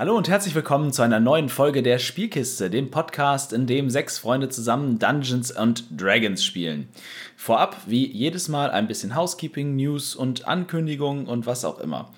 [0.00, 4.18] Hallo und herzlich willkommen zu einer neuen Folge der Spielkiste, dem Podcast, in dem sechs
[4.18, 6.88] Freunde zusammen Dungeons and Dragons spielen.
[7.36, 12.08] Vorab, wie jedes Mal, ein bisschen Housekeeping, News und Ankündigungen und was auch immer.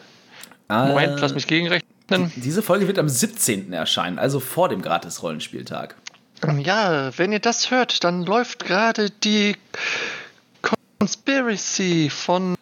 [0.68, 2.32] Äh, Moment, lass mich gegenrechnen.
[2.36, 3.72] Diese Folge wird am 17.
[3.72, 5.96] erscheinen, also vor dem gratis Rollenspieltag.
[6.58, 9.56] Ja, wenn ihr das hört, dann läuft gerade die
[10.98, 12.56] Conspiracy von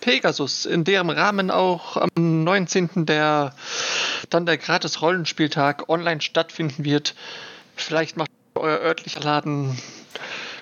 [0.00, 3.06] Pegasus, in deren Rahmen auch am 19.
[3.06, 3.54] der
[4.30, 7.14] dann der gratis Rollenspieltag online stattfinden wird.
[7.74, 9.78] Vielleicht macht euer örtlicher Laden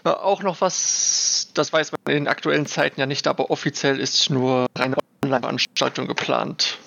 [0.05, 4.67] auch noch was, das weiß man in aktuellen Zeiten ja nicht, aber offiziell ist nur
[4.75, 6.79] eine Online-Veranstaltung geplant.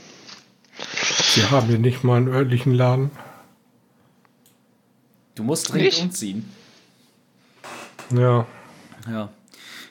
[1.33, 3.11] Wir haben hier nicht mal einen örtlichen Laden.
[5.37, 6.01] Du musst dringend Nicht?
[6.01, 6.51] umziehen.
[8.13, 8.45] Ja.
[9.09, 9.29] Ja.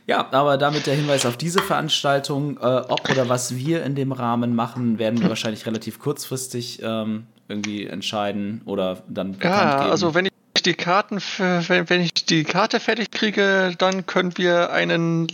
[0.08, 4.12] Ja, aber damit der Hinweis auf diese Veranstaltung, äh, ob oder was wir in dem
[4.12, 9.90] Rahmen machen, werden wir wahrscheinlich relativ kurzfristig ähm, irgendwie entscheiden oder dann Ja, geben.
[9.90, 14.36] also wenn ich die Karten für, wenn, wenn ich die Karte fertig kriege, dann können
[14.36, 15.28] wir einen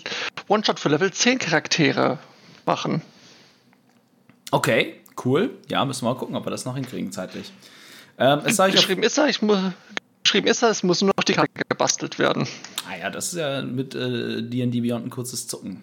[0.48, 2.18] One-Shot für Level 10 Charaktere
[2.66, 3.02] machen.
[4.50, 5.50] Okay, cool.
[5.68, 7.52] Ja, müssen wir mal gucken, ob wir das noch hinkriegen zeitlich.
[8.18, 9.58] Ähm, es geschrieben ist er, ich muss,
[10.22, 12.46] geschrieben ist er, es muss nur noch die Karte gebastelt werden.
[12.88, 15.82] Ah ja, das ist ja mit D&D äh, Beyond ein kurzes Zucken.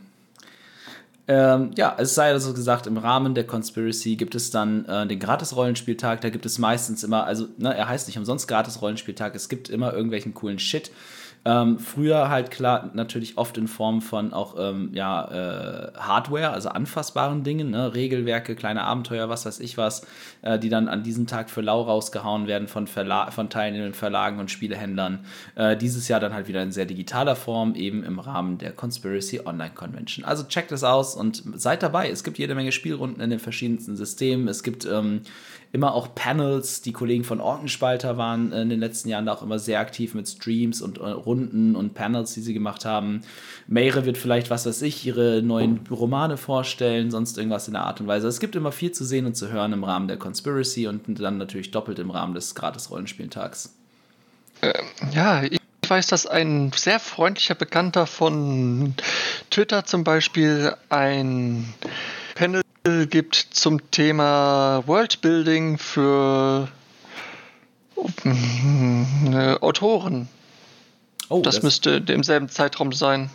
[1.27, 5.19] Ähm, ja, es sei also gesagt, im Rahmen der Conspiracy gibt es dann äh, den
[5.19, 6.22] Gratis-Rollenspieltag.
[6.22, 9.94] Da gibt es meistens immer, also ne, er heißt nicht umsonst Gratis-Rollenspieltag, es gibt immer
[9.94, 10.89] irgendwelchen coolen Shit.
[11.45, 16.69] Ähm, früher halt klar, natürlich oft in Form von auch ähm, ja, äh, Hardware, also
[16.69, 17.94] anfassbaren Dingen, ne?
[17.94, 20.05] Regelwerke, kleine Abenteuer, was weiß ich was,
[20.41, 24.39] äh, die dann an diesem Tag für lau rausgehauen werden von, Verla von teilnehmenden Verlagen
[24.39, 25.25] und Spielehändlern.
[25.55, 29.41] Äh, dieses Jahr dann halt wieder in sehr digitaler Form, eben im Rahmen der Conspiracy
[29.45, 30.25] Online Convention.
[30.25, 32.09] Also checkt es aus und seid dabei.
[32.09, 34.50] Es gibt jede Menge Spielrunden in den verschiedensten Systemen.
[34.50, 35.21] Es gibt ähm,
[35.72, 36.81] immer auch Panels.
[36.81, 40.28] Die Kollegen von Ortenspalter waren in den letzten Jahren da auch immer sehr aktiv mit
[40.28, 43.22] Streams und äh, Runden und Panels, die sie gemacht haben.
[43.68, 48.02] Meire wird vielleicht, was weiß ich, ihre neuen Romane vorstellen, sonst irgendwas in der Art
[48.02, 48.28] und Weise.
[48.28, 51.38] Es gibt immer viel zu sehen und zu hören im Rahmen der Conspiracy und dann
[51.38, 53.75] natürlich doppelt im Rahmen des Gratis-Rollenspieltags.
[54.62, 54.74] Ähm,
[55.13, 58.96] ja, ich weiß, dass ein sehr freundlicher Bekannter von
[59.50, 61.74] Twitter zum Beispiel ein
[62.36, 62.62] Panel
[63.09, 66.67] gibt zum Thema Worldbuilding für
[68.25, 70.27] äh, Autoren.
[71.29, 73.29] Oh, das, das müsste im selben Zeitraum sein.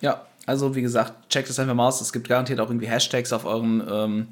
[0.00, 2.00] Ja, also wie gesagt, checkt es einfach mal aus.
[2.00, 4.28] Es gibt garantiert auch irgendwie Hashtags auf euren ähm,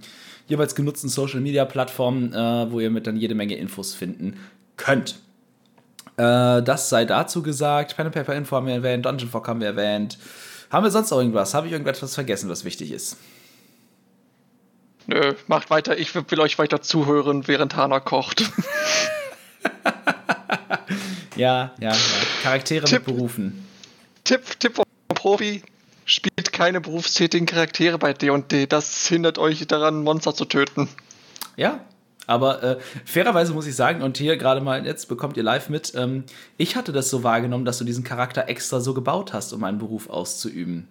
[0.48, 4.40] jeweils genutzten Social Media Plattformen, äh, wo ihr mit dann jede Menge Infos finden
[4.76, 5.16] könnt.
[6.16, 7.96] Äh, das sei dazu gesagt.
[7.96, 10.18] Pen and Paper Info haben wir erwähnt, Dungeon Fog haben wir erwähnt.
[10.70, 11.54] Haben wir sonst noch irgendwas?
[11.54, 13.16] Habe ich irgendetwas vergessen, was wichtig ist?
[15.10, 15.98] Nö, macht weiter.
[15.98, 18.42] Ich will euch weiter zuhören, während Hana kocht.
[21.36, 21.96] ja, ja, ja.
[22.44, 23.66] Charaktere Tipp, mit Berufen.
[24.22, 25.64] Tipp, Tipp vom Profi.
[26.04, 28.66] Spielt keine berufstätigen Charaktere bei D&D.
[28.66, 30.88] Das hindert euch daran, Monster zu töten.
[31.56, 31.80] Ja,
[32.28, 35.92] aber äh, fairerweise muss ich sagen, und hier gerade mal, jetzt bekommt ihr live mit,
[35.96, 36.22] ähm,
[36.56, 39.78] ich hatte das so wahrgenommen, dass du diesen Charakter extra so gebaut hast, um einen
[39.78, 40.86] Beruf auszuüben.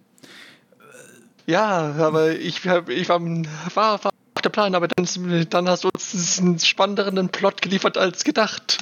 [1.46, 3.26] Ja, aber ich, ich war,
[3.74, 4.09] war,
[4.40, 5.06] der Plan, aber dann,
[5.48, 8.78] dann hast du uns einen spannenderen Plot geliefert als gedacht.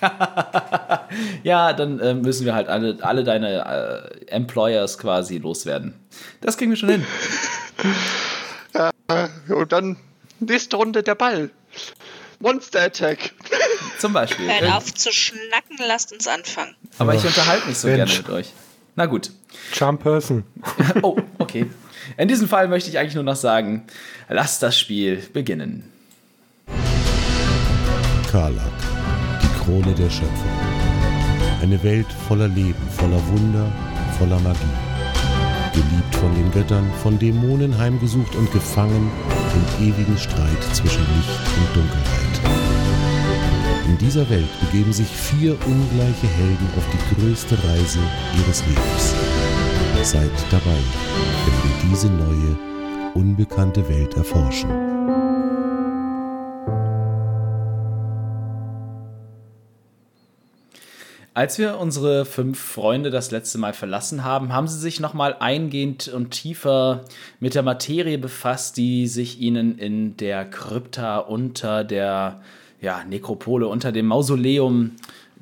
[1.42, 5.94] ja, dann äh, müssen wir halt alle, alle deine äh, Employers quasi loswerden.
[6.40, 7.06] Das kriegen wir schon hin.
[8.74, 8.90] ja,
[9.48, 9.96] und dann
[10.40, 11.50] nächste Runde der Ball.
[12.38, 13.32] Monster Attack.
[13.98, 14.46] Zum Beispiel.
[14.48, 16.74] Hört auf zu schnacken, lasst uns anfangen.
[16.98, 18.12] Aber ich unterhalte mich so Mensch.
[18.12, 18.52] gerne mit euch.
[18.94, 19.30] Na gut.
[19.72, 20.44] Charm Person.
[21.02, 21.70] oh, okay.
[22.18, 23.84] In diesem Fall möchte ich eigentlich nur noch sagen,
[24.28, 25.84] lasst das Spiel beginnen.
[28.30, 28.72] Karlak,
[29.42, 30.50] die Krone der Schöpfung.
[31.60, 33.70] Eine Welt voller Leben, voller Wunder,
[34.18, 34.60] voller Magie.
[35.74, 39.10] Geliebt von den Göttern, von Dämonen heimgesucht und gefangen
[39.78, 42.26] im ewigen Streit zwischen Licht und Dunkelheit.
[43.86, 48.00] In dieser Welt begeben sich vier ungleiche Helden auf die größte Reise
[48.38, 49.14] ihres Lebens.
[50.02, 50.78] Seid dabei,
[51.66, 52.58] wir diese neue,
[53.14, 54.70] unbekannte Welt erforschen.
[61.34, 66.08] Als wir unsere fünf Freunde das letzte Mal verlassen haben, haben sie sich nochmal eingehend
[66.08, 67.04] und tiefer
[67.40, 72.40] mit der Materie befasst, die sich ihnen in der Krypta unter der
[72.80, 74.92] ja, Nekropole, unter dem Mausoleum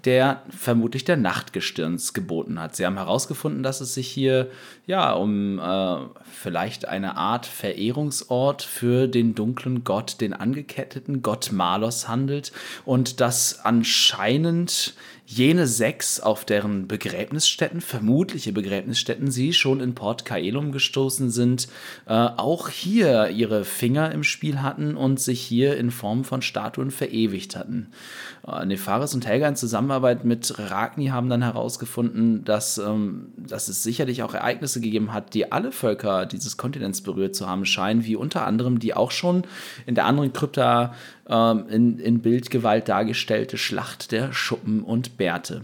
[0.04, 2.76] der vermutlich der Nachtgestirns geboten hat.
[2.76, 4.50] Sie haben herausgefunden, dass es sich hier
[4.86, 5.96] ja um äh,
[6.30, 12.52] vielleicht eine Art Verehrungsort für den dunklen Gott, den angeketteten Gott Malos handelt
[12.84, 14.94] und dass anscheinend
[15.26, 21.68] jene sechs, auf deren Begräbnisstätten, vermutliche Begräbnisstätten, sie schon in Port Caelum gestoßen sind,
[22.06, 26.90] äh, auch hier ihre Finger im Spiel hatten und sich hier in Form von Statuen
[26.90, 27.88] verewigt hatten.
[28.46, 33.82] Äh, Nefaris und Helga in Zusammenarbeit mit Ragni haben dann herausgefunden, dass, ähm, dass es
[33.82, 38.16] sicherlich auch Ereignisse gegeben hat, die alle Völker dieses Kontinents berührt zu haben scheinen, wie
[38.16, 39.44] unter anderem die auch schon
[39.86, 40.94] in der anderen Krypta
[41.28, 45.62] ähm, in, in Bildgewalt dargestellte Schlacht der Schuppen und Bärte.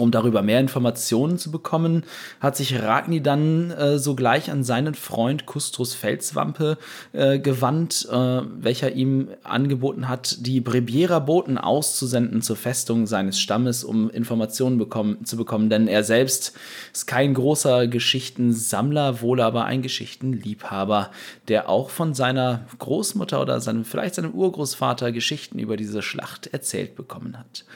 [0.00, 2.04] Um darüber mehr Informationen zu bekommen,
[2.40, 6.78] hat sich Ragni dann äh, sogleich an seinen Freund Kustrus Felswampe
[7.12, 13.84] äh, gewandt, äh, welcher ihm angeboten hat, die Brebiera Boten auszusenden zur Festung seines Stammes,
[13.84, 15.68] um Informationen bekommen, zu bekommen.
[15.68, 16.56] Denn er selbst
[16.94, 21.10] ist kein großer Geschichtensammler, wohl aber ein Geschichtenliebhaber,
[21.48, 26.96] der auch von seiner Großmutter oder seinem, vielleicht seinem Urgroßvater Geschichten über diese Schlacht erzählt
[26.96, 27.66] bekommen hat.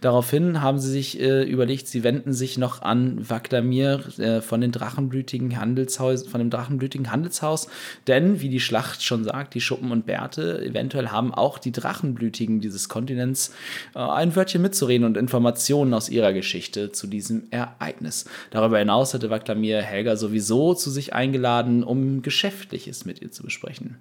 [0.00, 4.72] Daraufhin haben sie sich äh, überlegt, sie wenden sich noch an Vagdamir äh, von, den
[4.72, 7.68] drachenblütigen Handelshaus, von dem drachenblütigen Handelshaus,
[8.06, 12.60] denn, wie die Schlacht schon sagt, die Schuppen und Bärte, eventuell haben auch die Drachenblütigen
[12.60, 13.54] dieses Kontinents
[13.94, 18.26] äh, ein Wörtchen mitzureden und Informationen aus ihrer Geschichte zu diesem Ereignis.
[18.50, 23.96] Darüber hinaus hatte Vagdamir Helga sowieso zu sich eingeladen, um Geschäftliches mit ihr zu besprechen.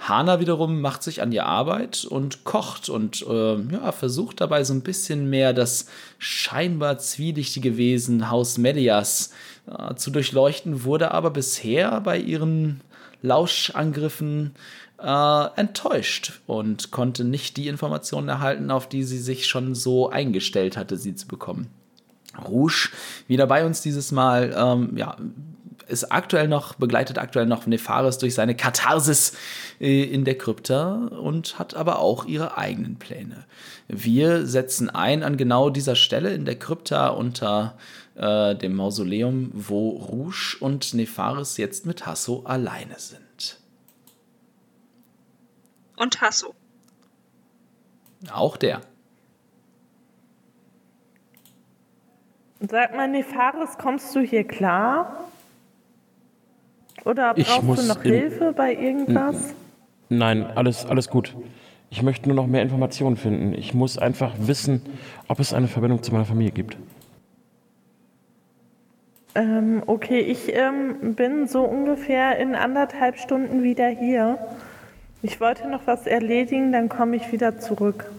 [0.00, 4.72] Hana wiederum macht sich an die Arbeit und kocht und äh, ja, versucht dabei so
[4.72, 5.86] ein bisschen mehr das
[6.18, 9.32] scheinbar zwielichtige Wesen Haus Medias
[9.66, 12.80] äh, zu durchleuchten, wurde aber bisher bei ihren
[13.20, 14.54] Lauschangriffen
[15.02, 20.78] äh, enttäuscht und konnte nicht die Informationen erhalten, auf die sie sich schon so eingestellt
[20.78, 21.68] hatte, sie zu bekommen.
[22.48, 22.88] Rouge
[23.28, 25.16] wieder bei uns dieses Mal, ähm, ja,
[25.90, 29.36] ist aktuell noch, begleitet aktuell noch Nefaris durch seine Katharsis
[29.80, 33.44] äh, in der Krypta und hat aber auch ihre eigenen Pläne.
[33.88, 37.76] Wir setzen ein an genau dieser Stelle in der Krypta unter
[38.14, 43.58] äh, dem Mausoleum, wo Rouge und Nefaris jetzt mit Hasso alleine sind.
[45.96, 46.54] Und Hasso.
[48.32, 48.80] Auch der.
[52.60, 55.29] Sag mal, Nefaris, kommst du hier klar?
[57.04, 59.54] Oder brauchst du noch Hilfe bei irgendwas?
[60.08, 61.36] Nein, alles, alles gut.
[61.90, 63.52] Ich möchte nur noch mehr Informationen finden.
[63.54, 64.82] Ich muss einfach wissen,
[65.28, 66.76] ob es eine Verbindung zu meiner Familie gibt.
[69.34, 74.38] Ähm, okay, ich ähm, bin so ungefähr in anderthalb Stunden wieder hier.
[75.22, 78.10] Ich wollte noch was erledigen, dann komme ich wieder zurück.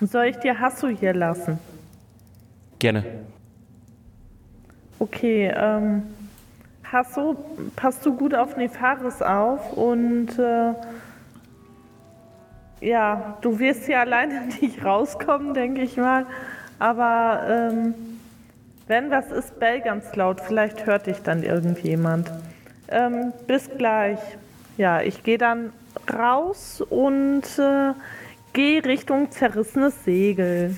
[0.00, 1.58] Soll ich dir Hasso hier lassen?
[2.78, 3.04] Gerne.
[4.98, 6.02] Okay, ähm,
[6.92, 7.36] Hasso,
[7.74, 10.72] passt du gut auf Nefaris auf und äh,
[12.80, 16.26] ja, du wirst hier alleine nicht rauskommen, denke ich mal.
[16.78, 17.94] Aber ähm,
[18.86, 20.40] wenn was ist, bell ganz laut.
[20.40, 22.30] Vielleicht hört dich dann irgendjemand.
[22.88, 24.20] Ähm, bis gleich.
[24.76, 25.72] Ja, ich gehe dann
[26.12, 27.92] raus und äh,
[28.52, 30.76] gehe Richtung zerrissenes Segel.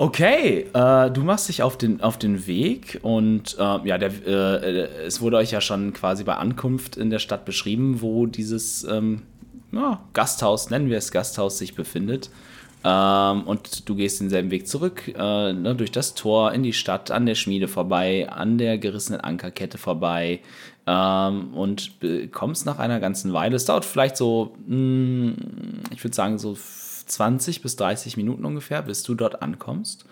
[0.00, 5.04] Okay, äh, du machst dich auf den, auf den Weg und äh, ja, der, äh,
[5.04, 9.22] es wurde euch ja schon quasi bei Ankunft in der Stadt beschrieben, wo dieses ähm,
[9.72, 12.30] ja, Gasthaus, nennen wir es Gasthaus, sich befindet.
[12.84, 17.10] Ähm, und du gehst denselben Weg zurück, äh, ne, durch das Tor in die Stadt,
[17.10, 20.38] an der Schmiede vorbei, an der gerissenen Ankerkette vorbei
[20.86, 21.90] ähm, und
[22.30, 23.56] kommst nach einer ganzen Weile.
[23.56, 25.34] Es dauert vielleicht so, mh, hm,
[25.92, 26.56] ich würde sagen, so
[27.10, 30.04] 20 bis 30 Minuten ungefähr, bis du dort ankommst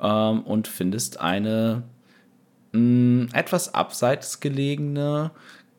[0.00, 1.84] ähm, und findest eine
[2.72, 5.30] mh, hm, etwas abseits gelegene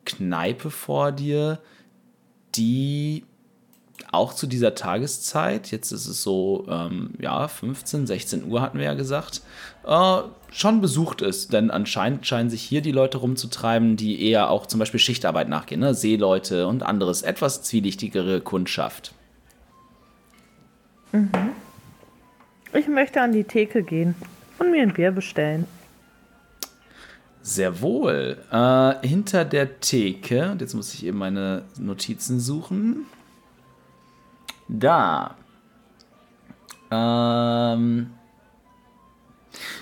[0.04, 1.60] Kneipe vor dir,
[2.54, 3.24] die
[4.10, 8.86] auch zu dieser Tageszeit, jetzt ist es so, ähm, ja, 15, 16 Uhr hatten wir
[8.86, 9.42] ja gesagt,
[9.86, 10.20] äh,
[10.50, 11.52] schon besucht ist.
[11.52, 15.80] Denn anscheinend scheinen sich hier die Leute rumzutreiben, die eher auch zum Beispiel Schichtarbeit nachgehen,
[15.80, 15.94] ne?
[15.94, 19.12] Seeleute und anderes, etwas zwielichtigere Kundschaft.
[21.12, 21.30] Mhm.
[22.74, 24.14] Ich möchte an die Theke gehen
[24.58, 25.66] und mir ein Bier bestellen.
[27.40, 28.36] Sehr wohl.
[28.52, 33.06] Äh, hinter der Theke, jetzt muss ich eben meine Notizen suchen.
[34.68, 35.36] Da.
[36.90, 38.10] Ähm,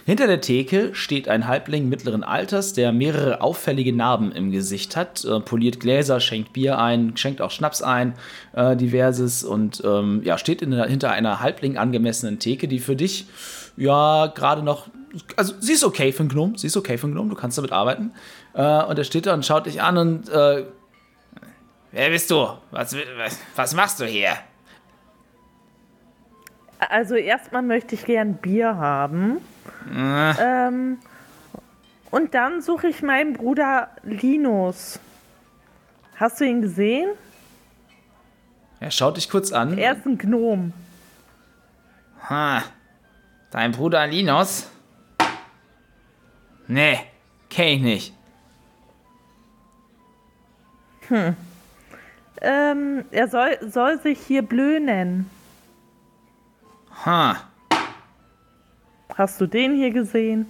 [0.04, 5.25] hinter der Theke steht ein Halbling mittleren Alters, der mehrere auffällige Narben im Gesicht hat,
[5.25, 8.14] äh, poliert Gläser, schenkt Bier ein, schenkt auch Schnaps ein,
[8.54, 13.26] äh, diverses und ähm, ja, steht in, hinter einer Halbling angemessenen Theke, die für dich
[13.76, 14.88] ja gerade noch,
[15.37, 17.59] also sie ist okay für einen Gnome, sie ist okay für einen Gnome, du kannst
[17.59, 18.12] damit arbeiten.
[18.54, 20.64] Äh, und er steht da und schaut dich an und äh,
[21.92, 22.47] Wer bist du?
[22.73, 24.33] Was, was, was machst du hier?
[26.78, 29.38] Also erstmal möchte ich gern Bier haben.
[29.94, 30.35] Äh.
[30.38, 30.99] Ähm,
[32.11, 34.99] und dann suche ich meinen Bruder Linus.
[36.16, 37.11] Hast du ihn gesehen?
[38.80, 39.76] Er schaut dich kurz an.
[39.78, 40.73] Er ist ein Gnom.
[42.28, 42.62] Ha.
[43.50, 44.68] Dein Bruder Linus?
[46.68, 46.99] Nee,
[47.49, 48.14] kenn ich nicht.
[51.08, 51.37] Hm.
[52.40, 55.30] Ähm, er soll, soll sich hier Blö nennen.
[57.04, 57.37] Ha.
[59.16, 60.46] Hast du den hier gesehen?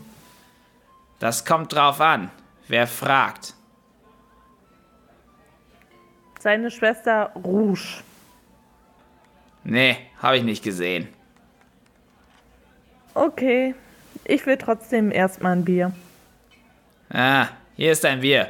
[1.21, 2.31] Das kommt drauf an.
[2.69, 3.55] Wer fragt?
[6.41, 8.03] Seine Schwester Rouge.
[9.63, 11.09] Nee, habe ich nicht gesehen.
[13.15, 13.75] Okay,
[14.25, 15.93] ich will trotzdem erstmal ein Bier.
[17.09, 18.49] Ah, hier ist ein Bier.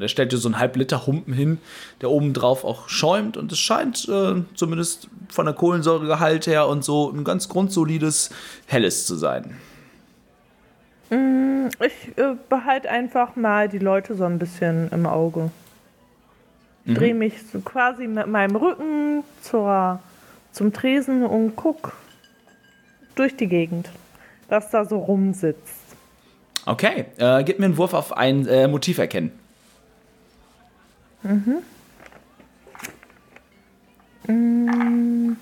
[0.00, 1.58] Und er stellt dir so einen Halbliter Humpen hin,
[2.00, 3.36] der obendrauf auch schäumt.
[3.36, 8.30] Und es scheint äh, zumindest von der Kohlensäuregehalt her und so ein ganz grundsolides
[8.66, 9.58] Helles zu sein.
[11.10, 15.50] Mm, ich äh, behalte einfach mal die Leute so ein bisschen im Auge.
[16.86, 16.94] Mhm.
[16.94, 20.00] Drehe mich so quasi mit meinem Rücken zur,
[20.52, 21.92] zum Tresen und guck
[23.16, 23.90] durch die Gegend,
[24.48, 25.74] was da so rumsitzt.
[26.64, 29.39] Okay, äh, gib mir einen Wurf auf ein äh, Motiv erkennen.
[31.22, 31.62] Mhm.
[34.26, 35.36] Mm.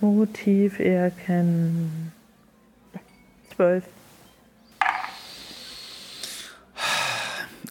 [0.00, 2.12] Motiv erkennen.
[3.54, 3.84] Zwölf.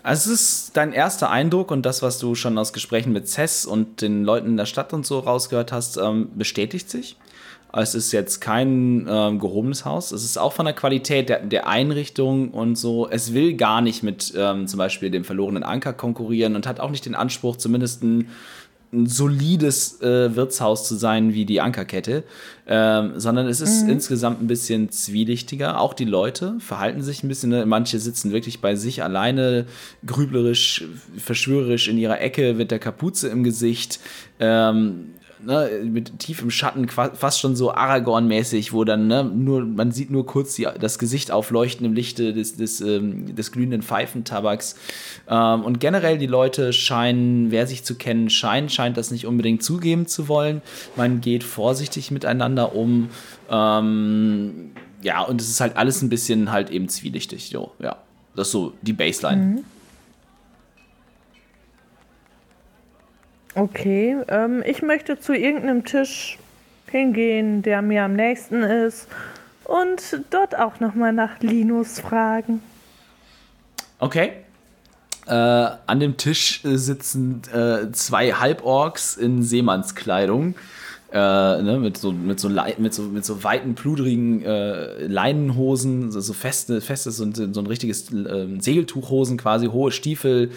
[0.01, 3.65] Also es ist dein erster Eindruck und das, was du schon aus Gesprächen mit Cess
[3.65, 7.15] und den Leuten in der Stadt und so rausgehört hast, ähm, bestätigt sich.
[7.75, 10.12] Es ist jetzt kein äh, gehobenes Haus.
[10.12, 13.10] Es ist auch von der Qualität der, der Einrichtung und so.
[13.10, 16.92] Es will gar nicht mit ähm, zum Beispiel dem verlorenen Anker konkurrieren und hat auch
[16.92, 18.30] nicht den Anspruch, zumindest ein,
[18.94, 22.24] ein solides äh, Wirtshaus zu sein wie die Ankerkette,
[22.68, 23.89] ähm, sondern es ist mhm.
[23.89, 25.80] insgesamt ein bisschen zwielichtiger.
[25.80, 27.65] Auch die Leute verhalten sich ein bisschen, ne?
[27.65, 29.65] manche sitzen wirklich bei sich alleine,
[30.06, 30.86] grüblerisch,
[31.18, 34.00] verschwörerisch in ihrer Ecke mit der Kapuze im Gesicht.
[34.39, 40.12] Ähm, ne, mit tiefem Schatten, fast schon so Aragorn-mäßig, wo dann ne, nur, man sieht
[40.12, 44.75] nur kurz die, das Gesicht aufleuchten im Lichte des, des, ähm, des glühenden Pfeifentabaks.
[45.27, 49.63] Ähm, und generell die Leute scheinen, wer sich zu kennen scheint, scheint das nicht unbedingt
[49.63, 50.62] zugeben zu wollen.
[50.95, 53.09] Man geht vorsichtig miteinander um.
[53.50, 54.71] Ähm,
[55.01, 57.51] ja, und es ist halt alles ein bisschen halt eben zwielichtig.
[57.51, 57.97] Jo, ja.
[58.35, 59.43] Das ist so die Baseline.
[59.43, 59.63] Mhm.
[63.55, 66.39] Okay, ähm, ich möchte zu irgendeinem Tisch
[66.89, 69.07] hingehen, der mir am nächsten ist
[69.63, 72.62] und dort auch nochmal nach Linus fragen.
[74.00, 74.33] Okay.
[75.25, 80.55] Äh, an dem Tisch sitzen äh, zwei Halborgs in Seemannskleidung.
[81.13, 86.20] Äh, ne, mit, so, mit, so, mit, so, mit so weiten, pludrigen äh, Leinenhosen, so,
[86.20, 90.50] so feste, festes, ein- so ein richtiges äh, Segeltuchhosen quasi, hohe Stiefel,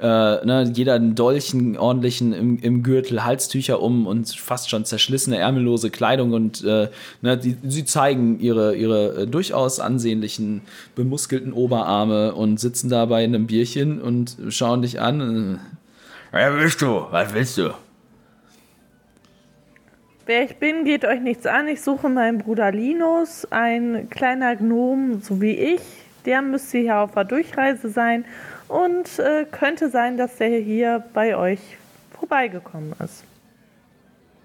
[0.00, 5.36] äh, ne, jeder einen Dolchen ordentlichen im, im Gürtel, Halstücher um und fast schon zerschlissene,
[5.38, 6.88] ärmellose Kleidung und äh,
[7.20, 10.60] ne, die, sie zeigen ihre, ihre äh, durchaus ansehnlichen,
[10.94, 15.58] bemuskelten Oberarme und sitzen da bei einem Bierchen und schauen dich an.
[16.30, 17.02] Wer bist du?
[17.10, 17.70] Was willst du?
[20.26, 21.68] Wer ich bin, geht euch nichts an.
[21.68, 25.82] Ich suche meinen Bruder Linus, ein kleiner Gnom, so wie ich.
[26.24, 28.24] Der müsste hier auf der Durchreise sein
[28.68, 31.60] und äh, könnte sein, dass der hier bei euch
[32.18, 33.24] vorbeigekommen ist.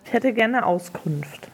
[0.03, 1.49] Ich hätte gerne Auskunft.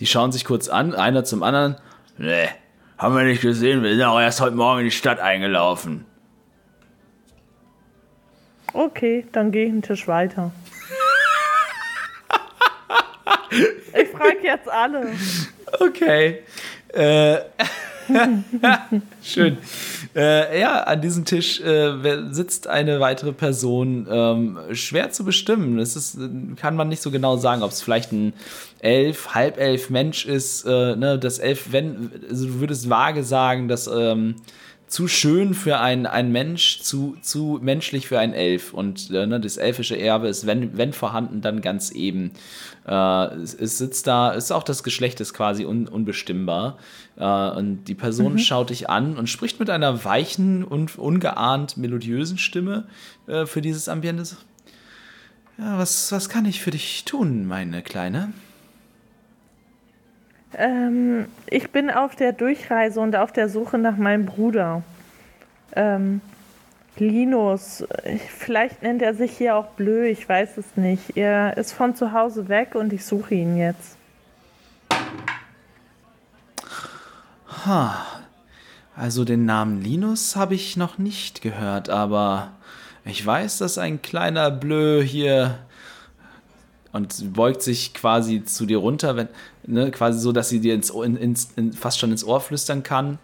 [0.00, 1.76] Die schauen sich kurz an, einer zum anderen.
[2.18, 2.48] Nee,
[2.98, 6.04] haben wir nicht gesehen, wir sind auch erst heute Morgen in die Stadt eingelaufen.
[8.74, 10.52] Okay, dann gehe ich einen Tisch weiter.
[13.50, 15.08] Ich frage jetzt alle.
[15.80, 16.42] Okay.
[16.88, 17.38] Äh,
[19.22, 19.58] schön.
[20.14, 21.92] Äh, ja, an diesem Tisch äh,
[22.30, 24.06] sitzt eine weitere Person.
[24.10, 25.78] Ähm, schwer zu bestimmen.
[25.78, 26.18] Es ist,
[26.56, 28.32] kann man nicht so genau sagen, ob es vielleicht ein
[28.80, 30.64] Elf, Halbelf Mensch ist.
[30.64, 34.36] Äh, ne, das Elf, wenn, also du würdest vage sagen, dass ähm,
[34.88, 38.72] zu schön für einen, einen Mensch, zu, zu menschlich für einen Elf.
[38.72, 42.32] Und äh, ne, das elfische Erbe ist, wenn, wenn vorhanden, dann ganz eben.
[42.86, 46.78] Äh, es, es sitzt da, ist auch das Geschlecht ist quasi un, unbestimmbar.
[47.16, 52.38] Äh, und die Person schaut dich an und spricht mit einer weichen und ungeahnt melodiösen
[52.38, 52.86] Stimme
[53.26, 54.36] äh, für dieses Ambiente.
[55.58, 58.32] Ja, was, was kann ich für dich tun, meine Kleine?
[60.54, 64.82] Ähm, ich bin auf der Durchreise und auf der Suche nach meinem Bruder.
[65.76, 66.20] Ähm,
[66.96, 71.16] Linus, ich- vielleicht nennt er sich hier auch Blö, ich weiß es nicht.
[71.16, 73.96] Er ist von zu Hause weg und ich suche ihn jetzt.
[78.96, 82.52] Also den Namen Linus habe ich noch nicht gehört, aber
[83.04, 85.58] ich weiß, dass ein kleiner Blö hier
[86.92, 89.28] und beugt sich quasi zu dir runter, wenn,
[89.68, 92.82] ne, quasi so, dass sie dir ins, in, ins, in, fast schon ins Ohr flüstern
[92.82, 93.18] kann.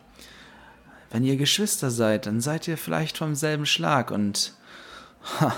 [1.10, 4.54] Wenn ihr Geschwister seid, dann seid ihr vielleicht vom selben Schlag und
[5.40, 5.54] ha,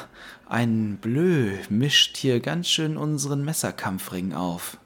[0.48, 4.78] ein Blö mischt hier ganz schön unseren Messerkampfring auf.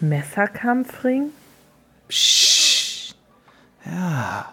[0.00, 1.30] Messerkampfring?
[2.08, 3.16] Psst.
[3.84, 4.52] Ja,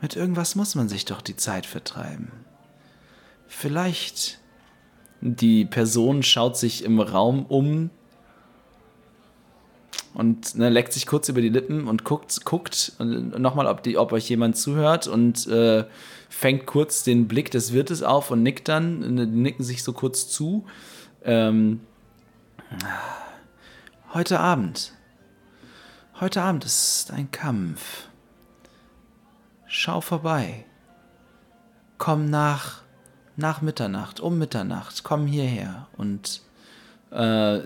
[0.00, 2.32] mit irgendwas muss man sich doch die Zeit vertreiben.
[3.46, 4.38] Vielleicht.
[5.24, 7.90] Die Person schaut sich im Raum um
[10.14, 14.28] und ne, leckt sich kurz über die Lippen und guckt, guckt nochmal, ob, ob euch
[14.28, 15.84] jemand zuhört und äh,
[16.28, 19.92] fängt kurz den Blick des Wirtes auf und nickt dann, ne, die nicken sich so
[19.92, 20.66] kurz zu.
[21.24, 21.80] Ähm,
[24.12, 24.92] heute Abend.
[26.20, 28.08] Heute Abend ist ein Kampf.
[29.66, 30.66] Schau vorbei.
[31.96, 32.82] Komm nach,
[33.36, 36.42] nach Mitternacht, um Mitternacht, komm hierher und
[37.10, 37.60] äh,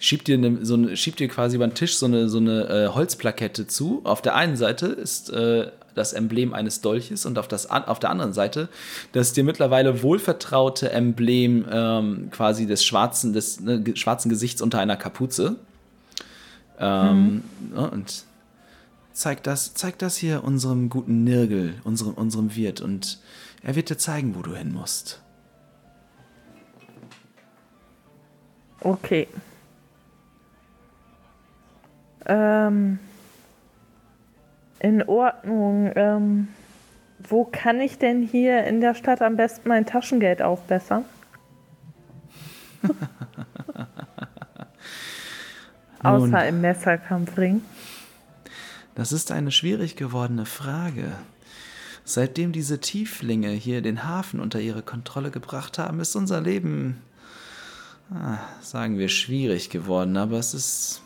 [0.00, 2.68] schiebt dir, ne, so eine, schiebt dir quasi über den Tisch so eine, so eine
[2.68, 4.00] äh, Holzplakette zu.
[4.02, 8.10] Auf der einen Seite ist äh, das Emblem eines Dolches und auf, das, auf der
[8.10, 8.68] anderen Seite
[9.12, 14.96] das dir mittlerweile wohlvertraute Emblem ähm, quasi des schwarzen, des ne, schwarzen Gesichts unter einer
[14.96, 15.56] Kapuze.
[16.78, 18.24] Ähm, ja, und
[19.12, 23.18] zeig das, zeig das hier unserem guten Nirgel, unserem, unserem Wirt, und
[23.62, 25.20] er wird dir zeigen, wo du hin musst.
[28.80, 29.28] Okay.
[32.26, 32.98] Ähm,
[34.80, 35.92] in Ordnung.
[35.94, 36.48] Ähm,
[37.28, 41.04] wo kann ich denn hier in der Stadt am besten mein Taschengeld aufbessern?
[46.02, 47.62] Außer im Messerkampfring.
[48.94, 51.12] Das ist eine schwierig gewordene Frage.
[52.04, 57.02] Seitdem diese Tieflinge hier den Hafen unter ihre Kontrolle gebracht haben, ist unser Leben,
[58.12, 60.16] ah, sagen wir, schwierig geworden.
[60.16, 61.02] Aber es ist,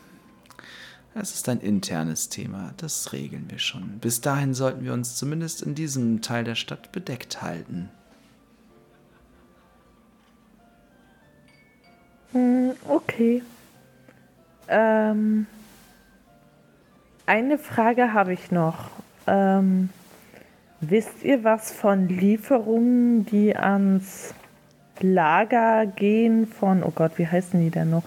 [1.15, 2.73] es ist ein internes Thema.
[2.77, 3.99] Das regeln wir schon.
[3.99, 7.89] Bis dahin sollten wir uns zumindest in diesem Teil der Stadt bedeckt halten.
[12.87, 13.41] Okay.
[14.67, 15.47] Ähm,
[17.25, 18.89] eine Frage habe ich noch.
[19.25, 19.89] Ähm,
[20.81, 24.33] wisst ihr was von Lieferungen, die ans
[24.99, 28.03] Lager gehen von, oh Gott, wie heißen die denn noch?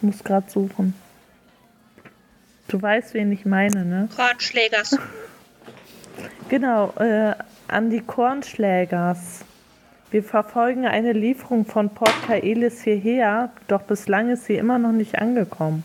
[0.00, 0.94] Ich muss gerade suchen.
[2.68, 4.08] Du weißt, wen ich meine, ne?
[4.16, 4.96] Kornschlägers.
[6.48, 7.34] Genau, äh,
[7.68, 9.44] an die Kornschlägers.
[10.10, 15.20] Wir verfolgen eine Lieferung von Port Kaelis hierher, doch bislang ist sie immer noch nicht
[15.20, 15.84] angekommen.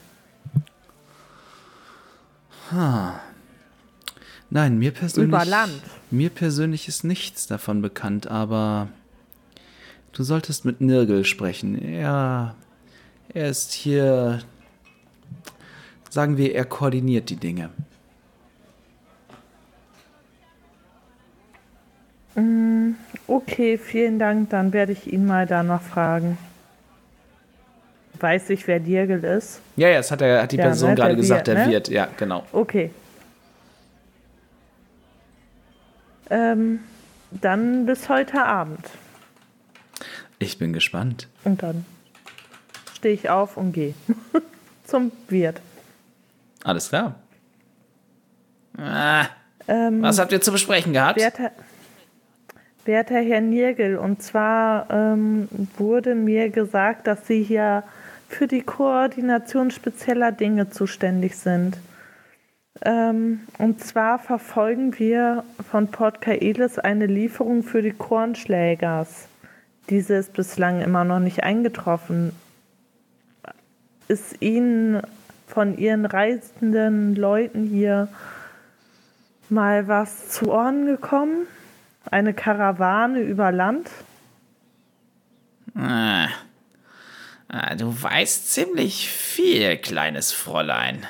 [4.49, 5.27] Nein, mir persönlich.
[5.27, 5.81] Über Land.
[6.09, 8.87] Mir persönlich ist nichts davon bekannt, aber
[10.13, 11.79] du solltest mit Nirgel sprechen.
[11.79, 12.55] Er,
[13.33, 14.39] er ist hier.
[16.09, 17.69] Sagen wir, er koordiniert die Dinge.
[23.27, 24.49] Okay, vielen Dank.
[24.49, 26.37] Dann werde ich ihn mal danach fragen.
[28.19, 29.61] Weiß ich, wer Dirgel ist?
[29.75, 31.65] Ja, ja, das hat, er, hat die Ja, Person ne, gerade der gesagt, Wirt, der
[31.65, 31.71] ne?
[31.71, 31.87] Wirt.
[31.89, 32.45] Ja, genau.
[32.51, 32.91] Okay.
[36.29, 36.79] Ähm,
[37.31, 38.89] dann bis heute Abend.
[40.39, 41.27] Ich bin gespannt.
[41.43, 41.85] Und dann
[43.05, 43.93] stehe ich auf und gehe
[44.83, 45.61] zum Wirt.
[46.63, 47.13] Alles klar.
[48.79, 49.27] Ah,
[49.67, 51.19] Ähm, was habt ihr zu besprechen gehabt?
[51.19, 51.51] Werter,
[52.83, 57.83] werter Herr Niergel, und zwar ähm, wurde mir gesagt, dass Sie hier
[58.27, 61.77] für die Koordination spezieller Dinge zuständig sind.
[62.81, 69.27] Ähm, und zwar verfolgen wir von Port Kaelis eine Lieferung für die Kornschlägers.
[69.91, 72.31] Diese ist bislang immer noch nicht eingetroffen.
[74.07, 75.01] Ist Ihnen
[75.47, 78.07] von Ihren reisenden Leuten hier
[79.49, 81.47] mal was zu Ohren gekommen?
[82.11, 83.89] Eine Karawane über Land?
[85.75, 86.27] Ah.
[87.47, 91.05] Ah, du weißt ziemlich viel, kleines Fräulein.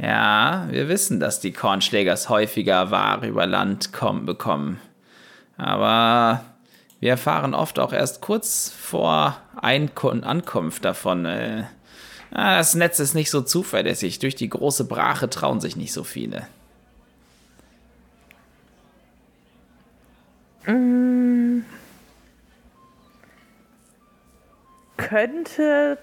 [0.00, 4.80] Ja, wir wissen, dass die Kornschlägers häufiger Ware über Land kommen, bekommen.
[5.56, 6.44] Aber
[7.04, 11.26] wir erfahren oft auch erst kurz vor Einkun Ankunft davon.
[11.26, 11.64] Äh,
[12.30, 14.20] ah, das Netz ist nicht so zuverlässig.
[14.20, 16.46] Durch die große Brache trauen sich nicht so viele.
[24.96, 25.98] Könnte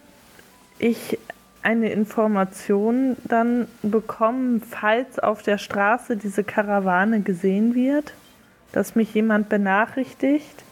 [0.77, 1.17] ich
[1.63, 8.13] eine Information dann bekommen, falls auf der Straße diese Karawane gesehen wird?
[8.71, 10.63] Dass mich jemand benachrichtigt?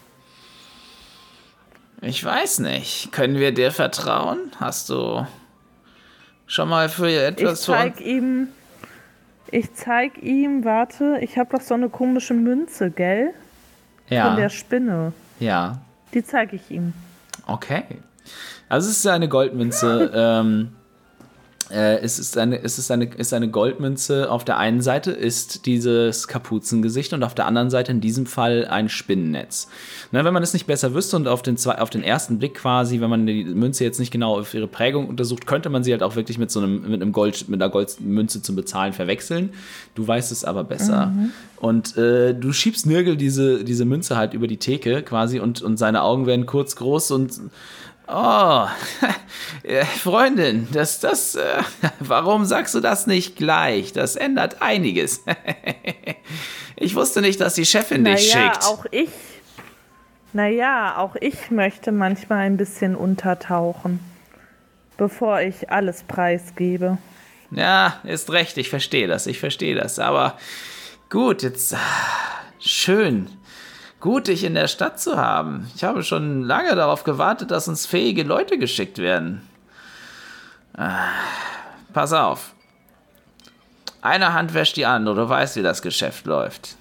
[2.01, 3.12] Ich weiß nicht.
[3.12, 4.51] Können wir dir vertrauen?
[4.59, 5.25] Hast du
[6.47, 7.77] schon mal für Ich etwas uns?
[7.77, 8.47] zeig ihm.
[9.51, 13.33] Ich zeig ihm, warte, ich habe doch so eine komische Münze, gell?
[14.07, 14.35] Von Ja.
[14.35, 15.12] der Spinne.
[15.39, 15.79] Ja.
[16.13, 16.93] Die zeige ich ihm.
[17.47, 17.83] Okay.
[18.69, 20.12] Also es ist eine Goldmünze.
[20.15, 20.75] ähm,
[21.71, 24.32] äh, es ist eine, es ist eine, ist eine Goldmünze.
[24.32, 28.67] Auf der einen Seite ist dieses Kapuzengesicht und auf der anderen Seite in diesem Fall
[28.67, 29.67] ein Spinnennetz.
[30.12, 32.55] Na, wenn man es nicht besser wüsste und auf den, zwei, auf den ersten Blick
[32.55, 35.91] quasi, wenn man die Münze jetzt nicht genau auf ihre Prägung untersucht, könnte man sie
[35.91, 39.51] halt auch wirklich mit so einem, mit einem Gold, mit einer Goldmünze zum Bezahlen verwechseln.
[39.95, 41.13] Du weißt es aber besser.
[41.58, 45.77] Und äh, du schiebst Nirgel diese, diese Münze halt über die Theke quasi und, und
[45.77, 47.39] seine Augen werden kurz groß und
[48.11, 48.67] Oh,
[49.63, 51.61] äh, Freundin, das, das, äh,
[51.99, 53.93] warum sagst du das nicht gleich?
[53.93, 55.23] Das ändert einiges.
[56.75, 58.65] ich wusste nicht, dass die Chefin dich naja, schickt.
[58.65, 59.09] auch ich.
[60.33, 63.99] Naja, auch ich möchte manchmal ein bisschen untertauchen,
[64.97, 66.97] bevor ich alles preisgebe.
[67.51, 69.99] Ja, ist recht, ich verstehe das, ich verstehe das.
[69.99, 70.37] Aber
[71.09, 71.77] gut, jetzt ah,
[72.59, 73.29] schön.
[73.99, 75.69] Gut, dich in der Stadt zu haben.
[75.75, 79.41] Ich habe schon lange darauf gewartet, dass uns fähige Leute geschickt werden.
[80.73, 81.09] Ah,
[81.91, 82.53] pass auf.
[84.01, 86.77] Eine Hand wäscht die andere, du weißt, wie das Geschäft läuft.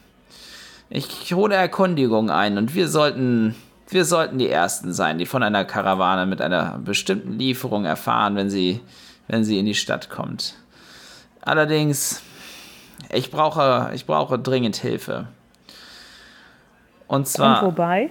[0.90, 3.56] Ich hole Erkundigungen ein und wir sollten,
[3.88, 8.48] wir sollten die Ersten sein, die von einer Karawane mit einer bestimmten Lieferung erfahren, wenn
[8.48, 8.80] sie,
[9.26, 10.54] wenn sie in die Stadt kommt.
[11.40, 12.22] Allerdings,
[13.10, 15.26] ich brauche, ich brauche dringend Hilfe.
[17.08, 18.10] Und Und zwar wobei?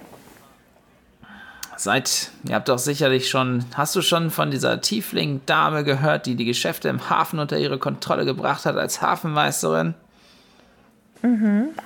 [1.76, 6.44] seit, ihr habt doch sicherlich schon, hast du schon von dieser Tiefling-Dame gehört, die die
[6.44, 9.94] Geschäfte im Hafen unter ihre Kontrolle gebracht hat als Hafenmeisterin?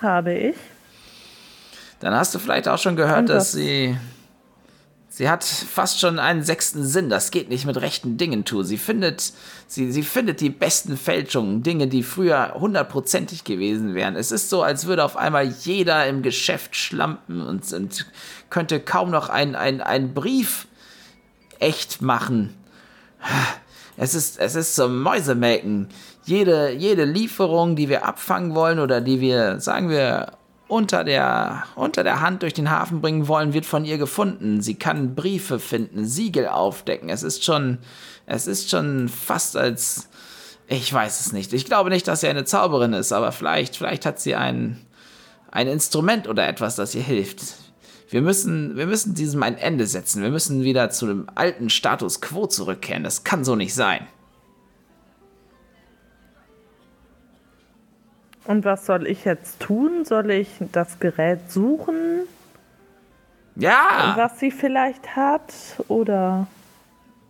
[0.01, 0.57] Habe ich.
[2.01, 3.97] Dann hast du vielleicht auch schon gehört, Und dass sie.
[5.15, 7.11] Sie hat fast schon einen sechsten Sinn.
[7.11, 8.63] Das geht nicht mit rechten Dingen zu.
[8.63, 9.35] Sie findet,
[9.67, 14.17] sie, sie findet die besten Fälschungen, Dinge, die früher hundertprozentig gewesen wären.
[14.17, 18.07] Es ist so, als würde auf einmal jeder im Geschäft schlampen und, und
[18.49, 20.67] könnte kaum noch einen ein Brief
[21.59, 22.55] echt machen.
[23.99, 25.89] Es ist, es ist zum Mäusemelken.
[26.25, 30.39] Jede, jede Lieferung, die wir abfangen wollen oder die wir, sagen wir,
[30.73, 34.63] unter der, unter der Hand durch den Hafen bringen wollen, wird von ihr gefunden.
[34.63, 37.11] Sie kann Briefe finden, Siegel aufdecken.
[37.11, 37.77] Es ist schon,
[38.25, 40.09] es ist schon fast als,
[40.69, 41.53] ich weiß es nicht.
[41.53, 44.81] Ich glaube nicht, dass sie eine Zauberin ist, aber vielleicht, vielleicht hat sie ein,
[45.51, 47.43] ein Instrument oder etwas, das ihr hilft.
[48.09, 50.23] Wir müssen, wir müssen diesem ein Ende setzen.
[50.23, 53.05] Wir müssen wieder zu dem alten Status quo zurückkehren.
[53.05, 54.07] Das kann so nicht sein.
[58.45, 60.05] Und was soll ich jetzt tun?
[60.05, 62.23] Soll ich das Gerät suchen,
[63.55, 65.53] Ja, was sie vielleicht hat?
[65.89, 66.47] Oder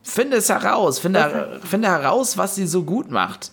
[0.02, 0.98] finde es heraus.
[0.98, 3.52] Finde, finde heraus, was sie so gut macht.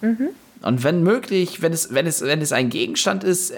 [0.00, 3.52] Und wenn möglich, wenn es, wenn, es, wenn es ein Gegenstand ist,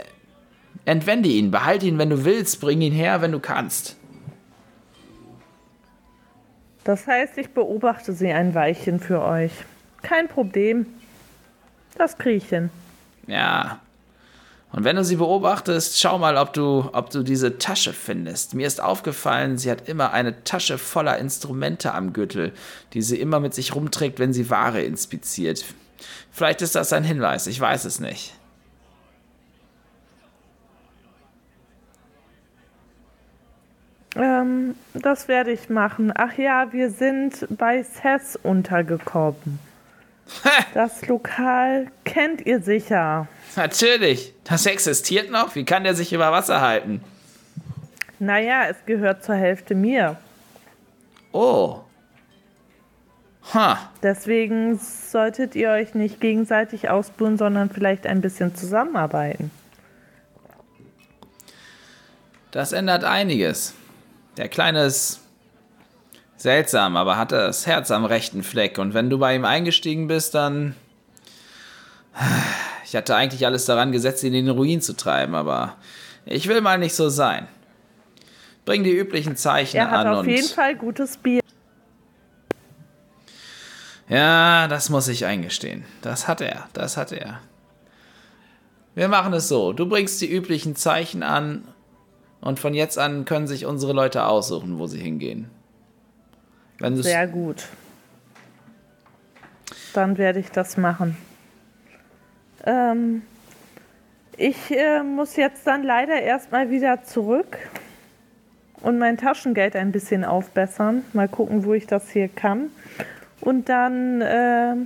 [0.86, 1.50] entwende ihn.
[1.50, 2.60] Behalte ihn, wenn du willst.
[2.60, 3.96] Bring ihn her, wenn du kannst.
[6.84, 9.52] das heißt, ich beobachte sie ein Weilchen für euch.
[10.02, 10.86] Kein Problem.
[11.96, 12.70] Das kriege ich hin.
[13.26, 13.80] Ja.
[14.72, 18.54] Und wenn du sie beobachtest, schau mal, ob du, ob du diese Tasche findest.
[18.54, 22.52] Mir ist aufgefallen, sie hat immer eine Tasche voller Instrumente am Gürtel,
[22.92, 25.64] die sie immer mit sich rumträgt, wenn sie Ware inspiziert.
[26.30, 28.34] Vielleicht ist das ein Hinweis, ich weiß es nicht.
[34.14, 36.12] Ähm, das werde ich machen.
[36.14, 39.58] Ach ja, wir sind bei Sess untergekommen.
[40.74, 43.28] Das Lokal kennt ihr sicher.
[43.56, 45.54] Natürlich, das existiert noch.
[45.54, 47.02] Wie kann der sich über Wasser halten?
[48.18, 50.16] Naja, es gehört zur Hälfte mir.
[51.32, 51.80] Oh.
[53.54, 53.90] Ha.
[54.02, 59.50] Deswegen solltet ihr euch nicht gegenseitig ausbuhen, sondern vielleicht ein bisschen zusammenarbeiten.
[62.50, 63.74] Das ändert einiges.
[64.36, 65.19] Der Kleine ist
[66.40, 68.78] seltsam, aber hat das Herz am rechten Fleck.
[68.78, 70.74] Und wenn du bei ihm eingestiegen bist, dann.
[72.84, 75.76] Ich hatte eigentlich alles daran gesetzt, ihn in den Ruin zu treiben, aber
[76.24, 77.46] ich will mal nicht so sein.
[78.64, 80.28] Bring die üblichen Zeichen Er hat an auf und.
[80.28, 81.40] jeden Fall gutes Bier.
[84.08, 85.84] Ja, das muss ich eingestehen.
[86.02, 87.40] Das hat er, das hat er.
[88.96, 89.72] Wir machen es so.
[89.72, 91.64] Du bringst die üblichen Zeichen an
[92.40, 95.48] und von jetzt an können sich unsere Leute aussuchen, wo sie hingehen.
[96.80, 97.68] Sehr gut.
[99.92, 101.16] Dann werde ich das machen.
[102.64, 103.22] Ähm,
[104.36, 107.58] ich äh, muss jetzt dann leider erstmal wieder zurück
[108.80, 111.04] und mein Taschengeld ein bisschen aufbessern.
[111.12, 112.70] Mal gucken, wo ich das hier kann.
[113.40, 114.76] Und dann äh,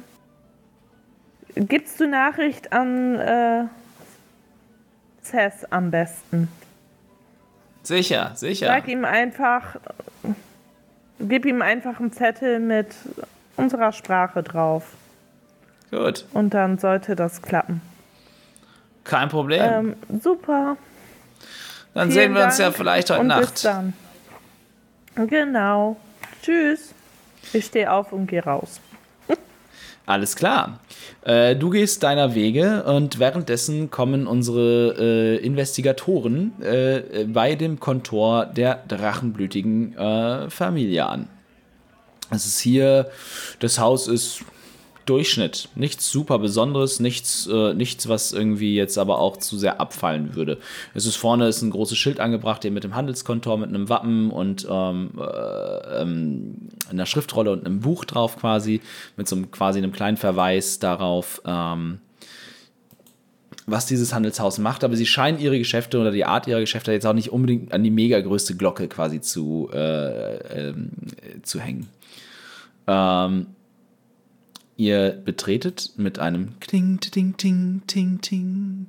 [1.55, 3.65] gibst du Nachricht an äh,
[5.23, 6.49] Cess am besten.
[7.83, 8.67] Sicher, sicher.
[8.67, 9.77] Sag ihm einfach,
[11.21, 12.89] gib ihm einfach einen Zettel mit
[13.57, 14.85] unserer Sprache drauf.
[15.91, 17.81] Gut, Und dann sollte das klappen.
[19.05, 19.63] kein Problem.
[19.63, 20.77] Ähm, super.
[21.95, 23.65] Dann vielen sehen wir uns Dank ja vielleicht heute und Bis Nacht.
[23.65, 23.93] dann.
[25.29, 25.97] Genau.
[26.43, 26.93] Tschüss.
[27.53, 28.81] Ich stehe auf und gehe raus.
[30.07, 30.81] Alles klar.
[31.23, 38.45] Äh, du gehst deiner Wege und währenddessen kommen unsere äh, Investigatoren äh, bei dem Kontor
[38.45, 41.29] der drachenblütigen äh, Familie an.
[42.31, 43.11] Es ist hier,
[43.61, 44.43] das Haus ist
[45.07, 45.69] Durchschnitt.
[45.75, 50.59] Nichts super Besonderes, nichts, äh, nichts, was irgendwie jetzt aber auch zu sehr abfallen würde.
[50.95, 54.31] Es ist vorne ist ein großes Schild angebracht, eben mit dem Handelskontor, mit einem Wappen
[54.31, 58.81] und ähm, äh, ähm, einer Schriftrolle und einem Buch drauf quasi,
[59.17, 61.99] mit so einem quasi einem kleinen Verweis darauf, ähm,
[63.67, 67.07] was dieses Handelshaus macht, aber sie scheinen ihre Geschäfte oder die Art ihrer Geschäfte jetzt
[67.07, 71.89] auch nicht unbedingt an die mega größte Glocke quasi zu, äh, ähm, äh, zu hängen.
[72.87, 73.47] Ähm,
[74.77, 78.87] ihr betretet mit einem Kling, Ting, Ting, Ting, Ting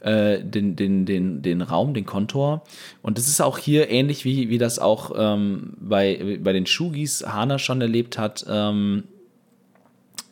[0.00, 2.62] äh, den, den, den, den Raum, den Kontor.
[3.02, 7.24] Und das ist auch hier ähnlich, wie, wie das auch ähm, bei, bei den Shugis
[7.26, 8.44] Hana schon erlebt hat.
[8.48, 9.04] Ähm,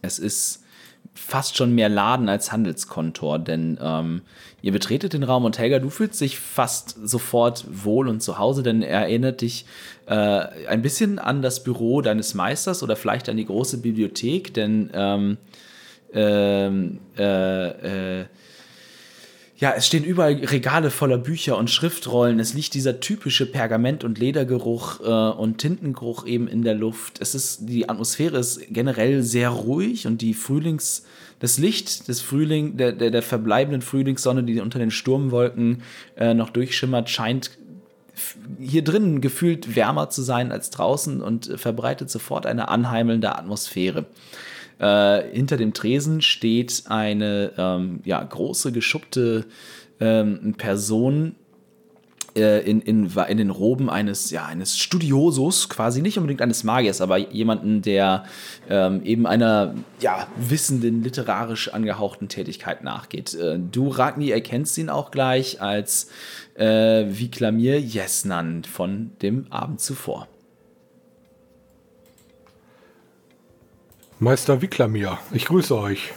[0.03, 0.65] es ist
[1.15, 4.23] fast schon mehr Laden als Handelskontor, denn ähm,
[4.63, 8.63] ihr betretet den Raum und Helga, du fühlst dich fast sofort wohl und zu Hause,
[8.63, 9.67] denn er erinnert dich
[10.07, 14.91] äh, ein bisschen an das Büro deines Meisters oder vielleicht an die große Bibliothek, denn
[14.93, 15.37] ähm,
[16.13, 18.27] ähm, äh, äh,
[19.59, 22.39] ja, es stehen überall Regale voller Bücher und Schriftrollen.
[22.39, 27.21] Es liegt dieser typische Pergament- und Ledergeruch äh, und Tintengeruch eben in der Luft.
[27.21, 31.03] Es ist, die Atmosphäre ist generell sehr ruhig und die Frühlings,
[31.41, 35.83] das Licht des Frühling, der, der, der verbleibenden Frühlingssonne, die unter den Sturmwolken
[36.17, 37.51] äh, noch durchschimmert, scheint
[38.59, 44.07] hier drinnen gefühlt wärmer zu sein als draußen und äh, verbreitet sofort eine anheimelnde Atmosphäre.
[44.79, 49.45] Äh, hinter dem Tresen steht eine ähm, ja, große, geschuppte
[50.01, 51.35] ähm, Person,
[52.39, 57.01] äh, in, in, in den Roben eines, ja, eines Studiosos, quasi nicht unbedingt eines Magiers,
[57.01, 58.25] aber jemanden, der
[58.71, 63.35] ähm, eben einer ja, wissenden, literarisch angehauchten Tätigkeit nachgeht.
[63.35, 66.11] Äh, du, Ragni, erkennst ihn auch gleich als
[66.55, 70.29] äh, Viklamir Jesnan von dem Abend zuvor.
[74.21, 76.13] Meister Viklamir, ich grüße euch.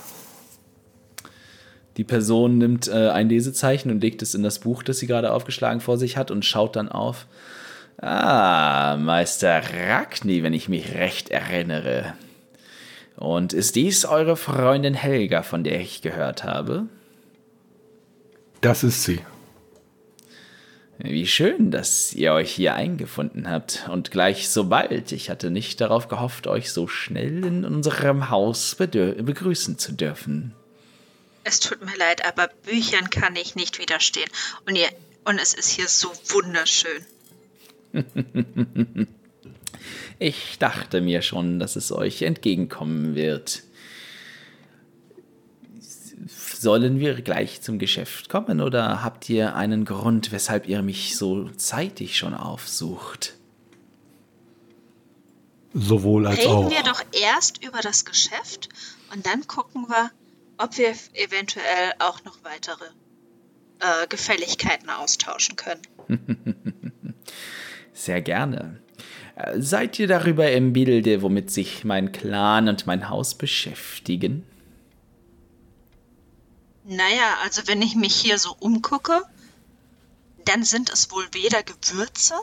[1.98, 5.32] Die Person nimmt äh, ein Lesezeichen und legt es in das Buch, das sie gerade
[5.34, 7.28] aufgeschlagen vor sich hat und schaut dann auf.
[7.98, 12.14] Ah, Meister Ragni, wenn ich mich recht erinnere.
[13.18, 16.88] Und ist dies eure Freundin Helga, von der ich gehört habe?
[18.62, 19.20] Das ist sie.
[20.98, 25.12] Wie schön, dass ihr euch hier eingefunden habt und gleich so bald.
[25.12, 30.54] Ich hatte nicht darauf gehofft, euch so schnell in unserem Haus begrüßen zu dürfen.
[31.44, 34.30] Es tut mir leid, aber Büchern kann ich nicht widerstehen.
[34.68, 34.90] Und, ihr,
[35.26, 37.06] und es ist hier so wunderschön.
[40.20, 43.64] ich dachte mir schon, dass es euch entgegenkommen wird.
[46.28, 51.50] Sollen wir gleich zum Geschäft kommen oder habt ihr einen Grund, weshalb ihr mich so
[51.50, 53.34] zeitig schon aufsucht?
[55.74, 56.70] Sowohl als Reden auch.
[56.70, 58.70] wir doch erst über das Geschäft
[59.12, 60.12] und dann gucken wir,
[60.62, 62.86] ob wir eventuell auch noch weitere
[63.80, 65.82] äh, Gefälligkeiten austauschen können.
[67.94, 68.80] Sehr gerne.
[69.36, 74.46] Äh, seid ihr darüber im Bilde, womit sich mein Clan und mein Haus beschäftigen?
[76.84, 79.22] Naja, also wenn ich mich hier so umgucke,
[80.46, 82.36] dann sind es wohl weder Gewürze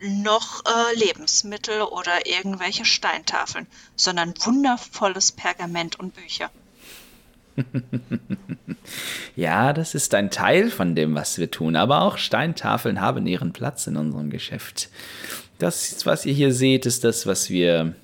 [0.00, 6.50] noch äh, Lebensmittel oder irgendwelche Steintafeln, sondern wundervolles Pergament und Bücher.
[9.36, 13.52] ja, das ist ein Teil von dem, was wir tun, aber auch Steintafeln haben ihren
[13.52, 14.88] Platz in unserem Geschäft.
[15.58, 17.94] Das, was ihr hier seht, ist das, was wir,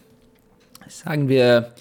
[0.89, 1.73] sagen wir,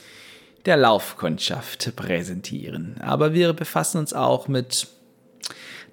[0.65, 2.95] der Laufkundschaft präsentieren.
[3.01, 4.87] Aber wir befassen uns auch mit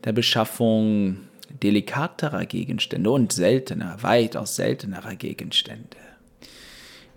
[0.05, 1.19] der Beschaffung
[1.63, 5.97] delikaterer Gegenstände und seltener, weitaus seltenerer Gegenstände.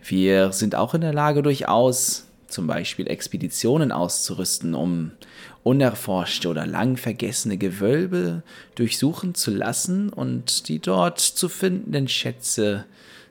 [0.03, 5.11] Wir sind auch in der Lage, durchaus zum Beispiel Expeditionen auszurüsten, um
[5.63, 8.43] unerforschte oder lang vergessene Gewölbe
[8.75, 12.85] durchsuchen zu lassen und die dort zu findenden Schätze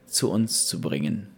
[0.06, 1.28] zu uns zu bringen.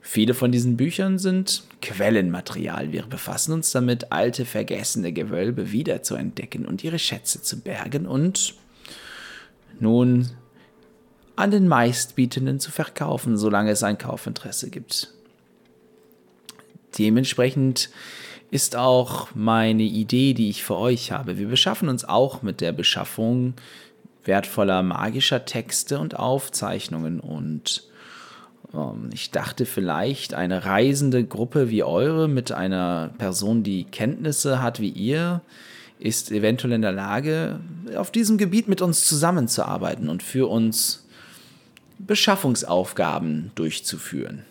[0.00, 2.92] Viele von diesen Büchern sind Quellenmaterial.
[2.92, 8.54] Wir befassen uns damit, alte, vergessene Gewölbe wiederzuentdecken und ihre Schätze zu bergen und
[9.80, 10.30] nun
[11.36, 15.12] an den meistbietenden zu verkaufen, solange es ein Kaufinteresse gibt.
[16.98, 17.90] Dementsprechend
[18.50, 21.38] ist auch meine Idee, die ich für euch habe.
[21.38, 23.54] Wir beschaffen uns auch mit der Beschaffung
[24.24, 27.84] wertvoller magischer Texte und Aufzeichnungen und
[28.74, 34.80] ähm, ich dachte vielleicht eine reisende Gruppe wie eure mit einer Person, die Kenntnisse hat
[34.80, 35.40] wie ihr,
[35.98, 37.60] ist eventuell in der Lage,
[37.96, 41.04] auf diesem Gebiet mit uns zusammenzuarbeiten und für uns
[41.98, 44.44] Beschaffungsaufgaben durchzuführen.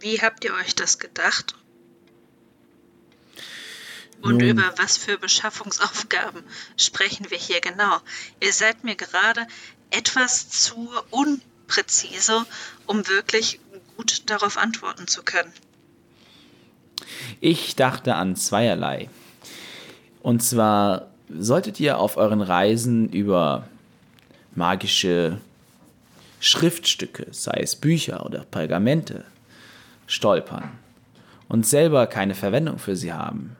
[0.00, 1.54] Wie habt ihr euch das gedacht?
[4.20, 6.42] Und Nun, über was für Beschaffungsaufgaben
[6.76, 8.00] sprechen wir hier genau?
[8.40, 9.46] Ihr seid mir gerade
[9.90, 12.44] etwas zu unpräzise,
[12.86, 13.60] um wirklich
[13.96, 15.52] gut darauf antworten zu können.
[17.40, 19.08] Ich dachte an zweierlei.
[20.22, 23.66] Und zwar solltet ihr auf euren Reisen über
[24.54, 25.38] magische
[26.40, 29.24] Schriftstücke, sei es Bücher oder Pergamente,
[30.06, 30.70] stolpern
[31.48, 33.56] und selber keine Verwendung für sie haben.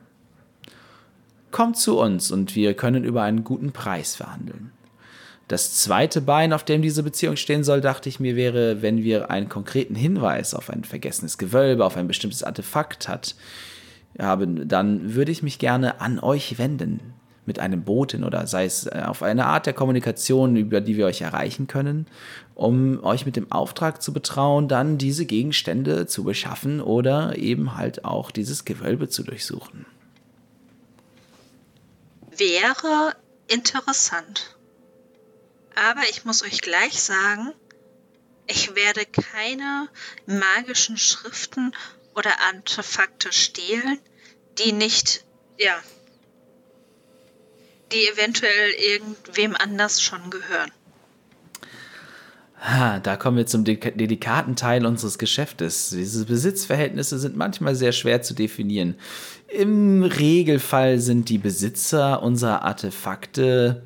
[1.51, 4.72] Kommt zu uns und wir können über einen guten Preis verhandeln.
[5.47, 9.29] Das zweite Bein, auf dem diese Beziehung stehen soll, dachte ich mir, wäre, wenn wir
[9.29, 13.35] einen konkreten Hinweis auf ein vergessenes Gewölbe, auf ein bestimmtes Artefakt hat,
[14.17, 17.13] haben, dann würde ich mich gerne an euch wenden
[17.45, 21.05] mit einem Boten oder sei es äh, auf eine Art der Kommunikation, über die wir
[21.05, 22.07] euch erreichen können,
[22.55, 28.05] um euch mit dem Auftrag zu betrauen, dann diese Gegenstände zu beschaffen oder eben halt
[28.05, 29.85] auch dieses Gewölbe zu durchsuchen.
[32.37, 33.13] Wäre
[33.47, 34.55] interessant.
[35.75, 37.53] Aber ich muss euch gleich sagen,
[38.47, 39.89] ich werde keine
[40.25, 41.73] magischen Schriften
[42.15, 43.99] oder Artefakte stehlen,
[44.59, 45.23] die nicht,
[45.57, 45.75] ja,
[47.91, 50.71] die eventuell irgendwem anders schon gehören.
[53.03, 55.89] Da kommen wir zum delikaten Teil unseres Geschäftes.
[55.89, 58.95] Diese Besitzverhältnisse sind manchmal sehr schwer zu definieren.
[59.49, 63.83] Im Regelfall sind die Besitzer unserer Artefakte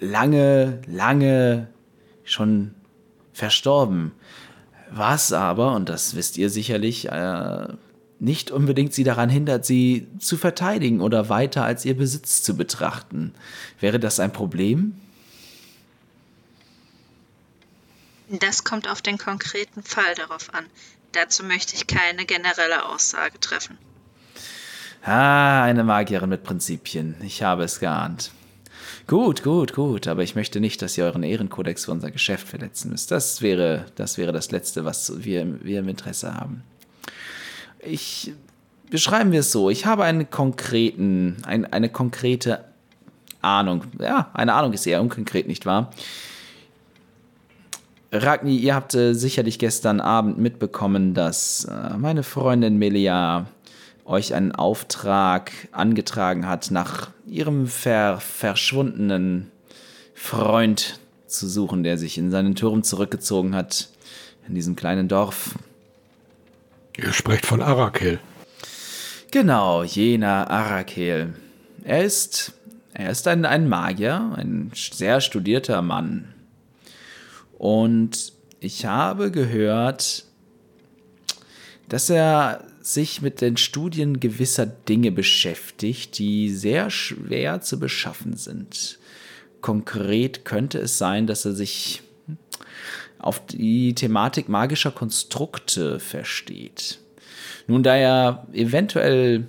[0.00, 1.68] lange, lange
[2.24, 2.74] schon
[3.32, 4.12] verstorben.
[4.90, 7.66] Was aber, und das wisst ihr sicherlich, äh,
[8.20, 13.34] nicht unbedingt sie daran hindert, sie zu verteidigen oder weiter als ihr Besitz zu betrachten.
[13.80, 14.94] Wäre das ein Problem?
[18.28, 20.64] Das kommt auf den konkreten Fall darauf an.
[21.12, 23.78] Dazu möchte ich keine generelle Aussage treffen.
[25.04, 27.16] Ah, eine Magierin mit Prinzipien.
[27.22, 28.32] Ich habe es geahnt.
[29.06, 32.90] Gut, gut, gut, aber ich möchte nicht, dass ihr euren Ehrenkodex für unser Geschäft verletzen
[32.90, 33.10] müsst.
[33.10, 36.62] Das wäre das, wäre das Letzte, was wir, wir im Interesse haben.
[37.80, 38.32] Ich
[38.88, 39.70] beschreiben wir es so.
[39.70, 42.64] Ich habe einen konkreten, ein, eine konkrete
[43.42, 43.84] Ahnung.
[44.00, 45.90] Ja, eine Ahnung ist eher unkonkret, nicht wahr?
[48.10, 53.46] Ragni, ihr habt äh, sicherlich gestern Abend mitbekommen, dass äh, meine Freundin Melia
[54.04, 59.50] euch einen Auftrag angetragen hat, nach ihrem ver verschwundenen
[60.14, 63.88] Freund zu suchen, der sich in seinen Turm zurückgezogen hat,
[64.46, 65.54] in diesem kleinen Dorf.
[66.96, 68.20] Ihr sprecht von Arakel.
[69.30, 71.34] Genau, jener Arakel.
[71.82, 72.52] Er ist,
[72.92, 76.32] er ist ein, ein Magier, ein sehr studierter Mann.
[77.58, 80.24] Und ich habe gehört,
[81.88, 88.98] dass er sich mit den Studien gewisser Dinge beschäftigt, die sehr schwer zu beschaffen sind.
[89.62, 92.02] Konkret könnte es sein, dass er sich
[93.18, 96.98] auf die Thematik magischer Konstrukte versteht.
[97.66, 99.48] Nun, da er eventuell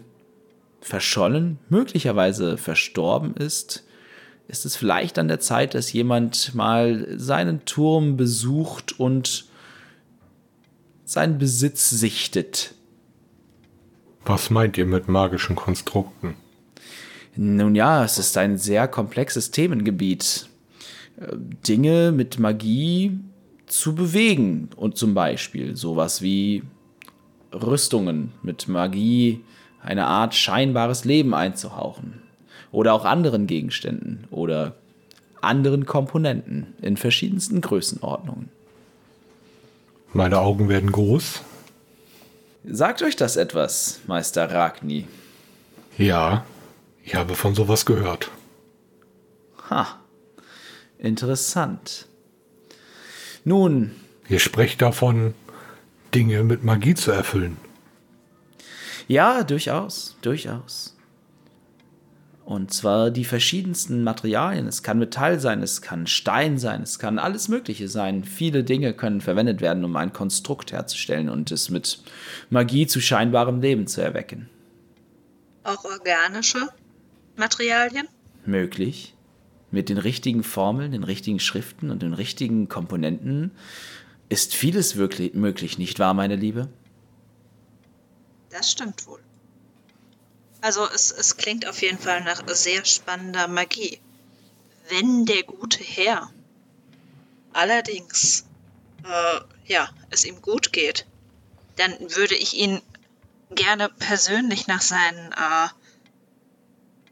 [0.79, 3.83] verschollen, möglicherweise verstorben ist,
[4.47, 9.45] ist es vielleicht an der Zeit, dass jemand mal seinen Turm besucht und
[11.03, 12.74] seinen Besitz sichtet.
[14.26, 16.36] Was meint ihr mit magischen Konstrukten?
[17.36, 20.49] Nun ja, es ist ein sehr komplexes Themengebiet.
[21.67, 23.19] Dinge mit Magie
[23.67, 26.63] zu bewegen und zum Beispiel sowas wie
[27.53, 29.41] Rüstungen mit Magie
[29.82, 32.21] eine Art scheinbares Leben einzuhauchen
[32.71, 34.76] oder auch anderen Gegenständen oder
[35.41, 38.49] anderen Komponenten in verschiedensten Größenordnungen.
[40.13, 41.41] Meine Augen werden groß.
[42.68, 45.07] Sagt euch das etwas, Meister Ragni?
[45.97, 46.45] Ja,
[47.03, 48.32] ich habe von sowas gehört.
[49.70, 49.99] Ha,
[50.97, 52.07] interessant.
[53.43, 53.91] Nun.
[54.28, 55.36] Ihr sprecht davon,
[56.13, 57.57] Dinge mit Magie zu erfüllen.
[59.07, 60.94] Ja, durchaus, durchaus.
[62.45, 64.67] Und zwar die verschiedensten Materialien.
[64.67, 68.23] Es kann Metall sein, es kann Stein sein, es kann alles Mögliche sein.
[68.23, 72.03] Viele Dinge können verwendet werden, um ein Konstrukt herzustellen und es mit
[72.51, 74.47] Magie zu scheinbarem Leben zu erwecken.
[75.63, 76.69] Auch organische
[77.35, 78.07] Materialien?
[78.45, 79.15] Möglich.
[79.71, 83.49] Mit den richtigen Formeln, den richtigen Schriften und den richtigen Komponenten
[84.29, 86.69] ist vieles wirklich möglich, nicht wahr, meine Liebe?
[88.51, 89.19] Das stimmt wohl.
[90.66, 94.01] Also es, es klingt auf jeden Fall nach sehr spannender Magie.
[94.89, 96.32] Wenn der gute Herr
[97.53, 98.45] allerdings
[99.03, 99.41] äh,
[99.72, 101.05] ja, es ihm gut geht,
[101.76, 102.82] dann würde ich ihn
[103.51, 105.68] gerne persönlich nach seinen äh,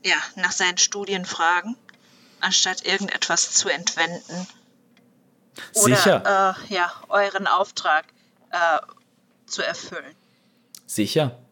[0.04, 1.78] ja, nach seinen Studien fragen,
[2.39, 4.47] anstatt irgendetwas zu entwenden.
[5.76, 6.56] Oder, Sicher.
[6.68, 8.06] Äh, ja, euren Auftrag
[8.49, 8.80] äh,
[9.45, 10.16] zu erfüllen.
[10.88, 11.42] Sicher.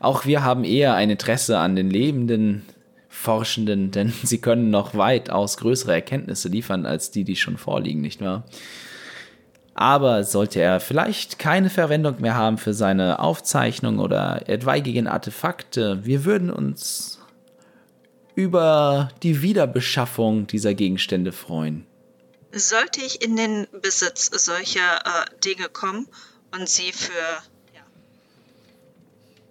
[0.00, 2.64] Auch wir haben eher ein Interesse an den lebenden
[3.08, 8.20] Forschenden, denn sie können noch weitaus größere Erkenntnisse liefern als die, die schon vorliegen, nicht
[8.20, 8.44] wahr?
[9.74, 16.24] Aber sollte er vielleicht keine Verwendung mehr haben für seine Aufzeichnung oder etwaigen Artefakte, wir
[16.24, 17.20] würden uns
[18.34, 21.86] über die Wiederbeschaffung dieser Gegenstände freuen.
[22.52, 26.06] Sollte ich in den Besitz solcher äh, Dinge kommen
[26.52, 27.12] und sie für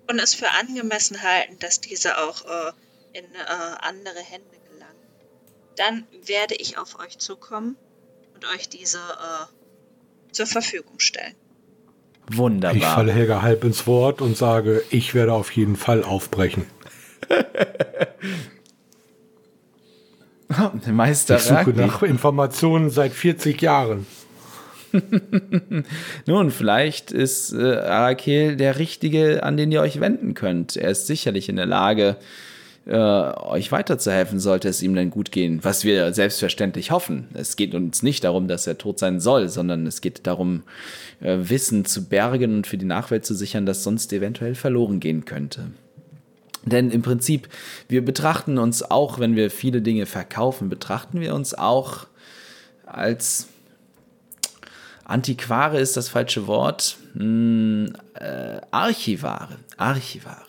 [0.09, 4.95] und es für angemessen halten, dass diese auch äh, in äh, andere Hände gelangen,
[5.75, 7.75] dann werde ich auf euch zukommen
[8.35, 11.35] und euch diese äh, zur Verfügung stellen.
[12.29, 12.75] Wunderbar.
[12.75, 16.65] Ich falle Helga halb ins Wort und sage, ich werde auf jeden Fall aufbrechen.
[20.87, 21.85] Meister ich suche Ragni.
[21.85, 24.05] nach Informationen seit 40 Jahren.
[26.25, 30.75] Nun, vielleicht ist äh, Arakel der Richtige, an den ihr euch wenden könnt.
[30.77, 32.17] Er ist sicherlich in der Lage,
[32.87, 37.27] äh, euch weiterzuhelfen, sollte es ihm denn gut gehen, was wir selbstverständlich hoffen.
[37.33, 40.63] Es geht uns nicht darum, dass er tot sein soll, sondern es geht darum,
[41.19, 45.25] äh, Wissen zu bergen und für die Nachwelt zu sichern, das sonst eventuell verloren gehen
[45.25, 45.71] könnte.
[46.63, 47.49] Denn im Prinzip,
[47.87, 52.07] wir betrachten uns auch, wenn wir viele Dinge verkaufen, betrachten wir uns auch
[52.85, 53.47] als
[55.07, 56.97] Antiquare ist das falsche Wort.
[57.13, 59.55] Hm, äh, Archivare.
[59.77, 60.41] Archivare.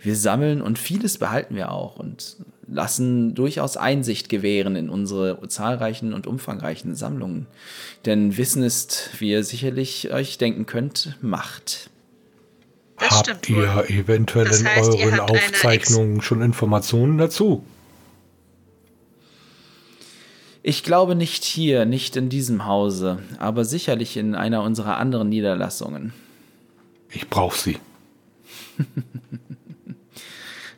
[0.00, 2.36] Wir sammeln und vieles behalten wir auch und
[2.66, 7.46] lassen durchaus Einsicht gewähren in unsere zahlreichen und umfangreichen Sammlungen.
[8.06, 11.90] Denn Wissen ist, wie ihr sicherlich euch denken könnt, Macht.
[12.98, 13.84] Das habt ihr wohl.
[13.88, 17.64] eventuell das heißt, in euren Aufzeichnungen schon Informationen dazu?
[20.62, 26.12] Ich glaube nicht hier, nicht in diesem Hause, aber sicherlich in einer unserer anderen Niederlassungen.
[27.10, 27.78] Ich brauche sie.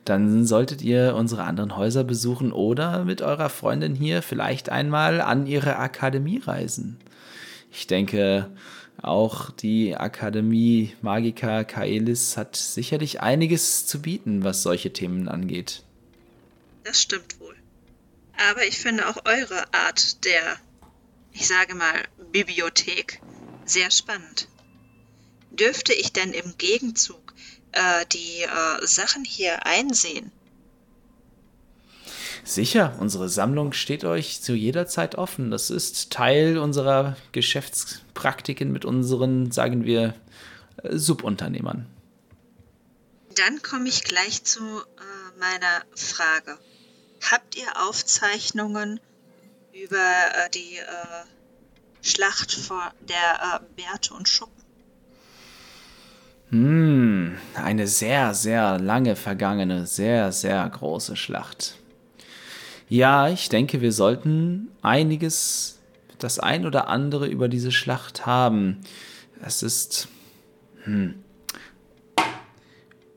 [0.04, 5.46] Dann solltet ihr unsere anderen Häuser besuchen oder mit eurer Freundin hier vielleicht einmal an
[5.46, 6.98] ihre Akademie reisen.
[7.72, 8.50] Ich denke,
[9.00, 15.82] auch die Akademie Magica Kaelis hat sicherlich einiges zu bieten, was solche Themen angeht.
[16.84, 17.41] Das stimmt wohl.
[18.50, 20.56] Aber ich finde auch eure Art der,
[21.32, 21.94] ich sage mal,
[22.32, 23.20] Bibliothek
[23.64, 24.48] sehr spannend.
[25.50, 27.34] Dürfte ich denn im Gegenzug
[27.72, 30.32] äh, die äh, Sachen hier einsehen?
[32.44, 35.50] Sicher, unsere Sammlung steht euch zu jeder Zeit offen.
[35.52, 40.14] Das ist Teil unserer Geschäftspraktiken mit unseren, sagen wir,
[40.82, 41.86] äh, Subunternehmern.
[43.36, 46.58] Dann komme ich gleich zu äh, meiner Frage.
[47.30, 49.00] Habt ihr Aufzeichnungen
[49.72, 54.62] über äh, die äh, Schlacht vor der äh, Bärte und Schuppen?
[56.50, 61.76] Hm, eine sehr, sehr lange vergangene, sehr, sehr große Schlacht.
[62.88, 65.78] Ja, ich denke, wir sollten einiges,
[66.18, 68.82] das ein oder andere über diese Schlacht haben.
[69.42, 70.08] Es ist.
[70.84, 71.22] Hm.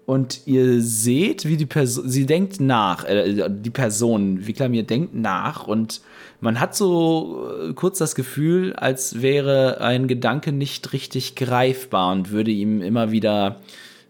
[0.05, 5.67] Und ihr seht, wie die Person, sie denkt nach, äh, die Person, Viklamir denkt nach
[5.67, 6.01] und
[6.41, 12.29] man hat so äh, kurz das Gefühl, als wäre ein Gedanke nicht richtig greifbar und
[12.29, 13.61] würde ihm immer wieder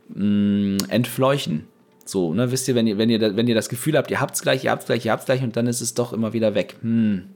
[0.09, 1.63] mh, mm, entfleuchen.
[2.03, 4.41] So, ne, wisst ihr, wenn ihr, wenn ihr, wenn ihr das Gefühl habt, ihr habt's
[4.41, 6.75] gleich, ihr habt's gleich, ihr habt's gleich und dann ist es doch immer wieder weg.
[6.81, 7.29] Hm.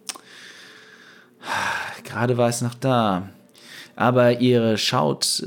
[2.03, 3.29] Gerade war es noch da.
[3.99, 5.43] Aber ihr schaut,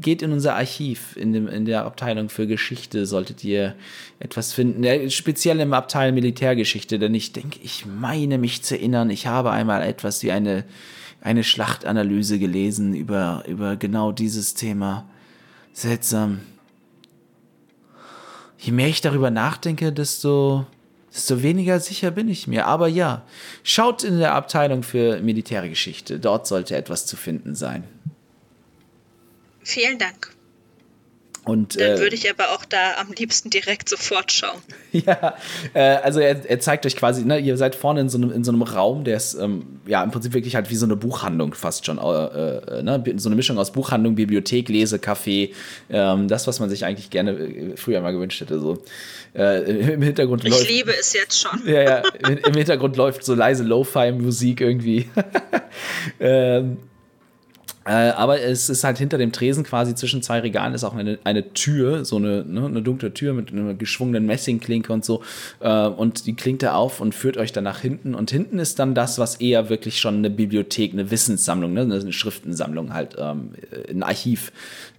[0.00, 3.74] geht in unser Archiv, in, dem, in der Abteilung für Geschichte, solltet ihr
[4.20, 5.10] etwas finden.
[5.10, 9.82] Speziell im Abteil Militärgeschichte, denn ich denke, ich meine mich zu erinnern, ich habe einmal
[9.82, 10.62] etwas wie eine,
[11.22, 15.04] eine Schlachtanalyse gelesen über, über genau dieses Thema.
[15.72, 16.42] Seltsam
[18.60, 20.66] je mehr ich darüber nachdenke, desto,
[21.12, 22.66] desto weniger sicher bin ich mir.
[22.66, 23.24] Aber ja,
[23.62, 26.18] schaut in der Abteilung für Militärgeschichte.
[26.18, 27.84] Dort sollte etwas zu finden sein.
[29.62, 30.34] Vielen Dank.
[31.44, 34.60] Und, Dann äh, würde ich aber auch da am liebsten direkt sofort schauen.
[34.92, 35.36] Ja,
[35.72, 38.44] äh, also er, er, zeigt euch quasi, ne, ihr seid vorne in so einem, in
[38.44, 41.54] so einem Raum, der ist ähm, ja im Prinzip wirklich halt wie so eine Buchhandlung
[41.54, 41.96] fast schon.
[41.96, 43.02] Äh, äh ne?
[43.16, 45.54] So eine Mischung aus Buchhandlung, Bibliothek, Lese, Café.
[45.88, 48.60] Ähm, das, was man sich eigentlich gerne äh, früher mal gewünscht hätte.
[48.60, 48.82] So.
[49.34, 50.68] Äh, Im Hintergrund ich läuft.
[50.68, 51.66] Liebe es jetzt schon.
[51.66, 55.08] Ja, ja, im Hintergrund läuft so leise Lo-Fi-Musik irgendwie.
[56.20, 56.76] ähm,
[57.84, 61.18] äh, aber es ist halt hinter dem Tresen quasi zwischen zwei Regalen ist auch eine,
[61.24, 65.22] eine Tür, so eine, ne, eine dunkle Tür mit einer geschwungenen Messingklinke und so.
[65.60, 68.14] Äh, und die klingt da auf und führt euch dann nach hinten.
[68.14, 72.12] Und hinten ist dann das, was eher wirklich schon eine Bibliothek, eine Wissenssammlung, ne, eine
[72.12, 73.50] Schriftensammlung halt, ähm,
[73.90, 74.52] ein Archiv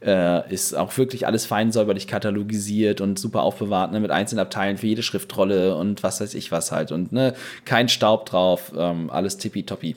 [0.06, 0.76] äh, ist.
[0.76, 5.04] Auch wirklich alles fein säuberlich katalogisiert und super aufbewahrt, ne, mit einzelnen Abteilen für jede
[5.04, 6.92] Schriftrolle und was weiß ich was halt.
[6.92, 9.96] Und ne, kein Staub drauf, ähm, alles tippitoppi.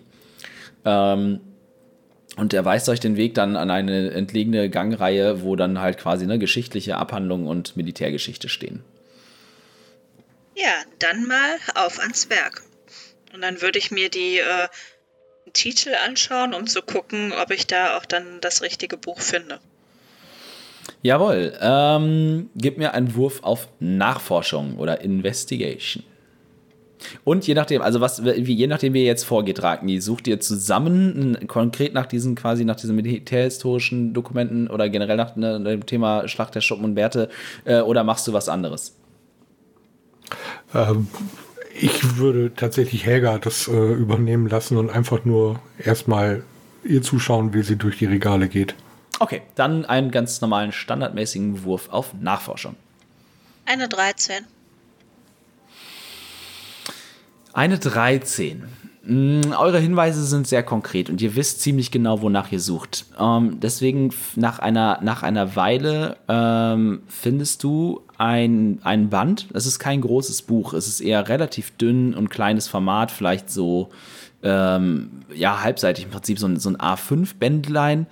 [0.84, 1.40] Ähm,
[2.36, 6.24] und er weist euch den Weg dann an eine entlegene Gangreihe, wo dann halt quasi
[6.24, 8.84] eine geschichtliche Abhandlung und Militärgeschichte stehen.
[10.54, 12.62] Ja, dann mal auf ans Werk.
[13.34, 14.68] Und dann würde ich mir die äh,
[15.52, 19.58] Titel anschauen, um zu gucken, ob ich da auch dann das richtige Buch finde.
[21.02, 21.56] Jawohl.
[21.60, 26.04] Ähm, gib mir einen Wurf auf Nachforschung oder Investigation.
[27.24, 30.40] Und je nachdem, also was, wie, je nachdem, wie ihr jetzt vorgeht, Ragni, sucht ihr
[30.40, 36.28] zusammen konkret nach diesen quasi nach diesen militärhistorischen Dokumenten oder generell nach ne, dem Thema
[36.28, 37.28] Schlacht der Schuppen und Bärte
[37.64, 38.96] äh, oder machst du was anderes?
[40.74, 41.08] Ähm,
[41.78, 46.42] ich würde tatsächlich Helga das äh, übernehmen lassen und einfach nur erstmal
[46.84, 48.74] ihr zuschauen, wie sie durch die Regale geht.
[49.18, 52.76] Okay, dann einen ganz normalen standardmäßigen Wurf auf Nachforschung.
[53.64, 54.44] Eine 13.
[57.56, 58.64] Eine 13.
[59.06, 63.06] Mm, eure Hinweise sind sehr konkret und ihr wisst ziemlich genau, wonach ihr sucht.
[63.18, 69.46] Ähm, deswegen nach einer, nach einer Weile ähm, findest du ein, ein Band.
[69.54, 73.88] Es ist kein großes Buch, es ist eher relativ dünn und kleines Format, vielleicht so
[74.42, 78.06] ähm, ja, halbseitig im Prinzip, so ein, so ein A5-Bändlein.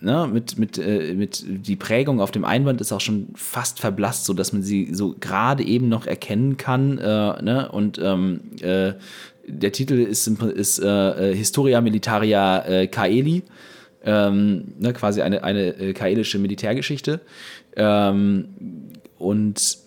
[0.00, 4.26] Ne, mit, mit, äh, mit die Prägung auf dem Einband ist auch schon fast verblasst,
[4.26, 6.98] sodass man sie so gerade eben noch erkennen kann.
[6.98, 7.68] Äh, ne?
[7.72, 8.92] Und ähm, äh,
[9.48, 13.42] der Titel ist, ist äh, äh, Historia Militaria äh, Kaeli,
[14.04, 17.20] ähm, ne, quasi eine, eine kaelische Militärgeschichte.
[17.74, 18.48] Ähm,
[19.18, 19.78] und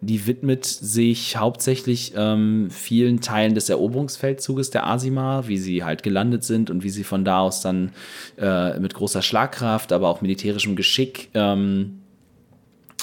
[0.00, 6.44] die widmet sich hauptsächlich ähm, vielen Teilen des Eroberungsfeldzuges der Asima, wie sie halt gelandet
[6.44, 7.92] sind und wie sie von da aus dann
[8.38, 12.00] äh, mit großer Schlagkraft, aber auch militärischem Geschick ähm,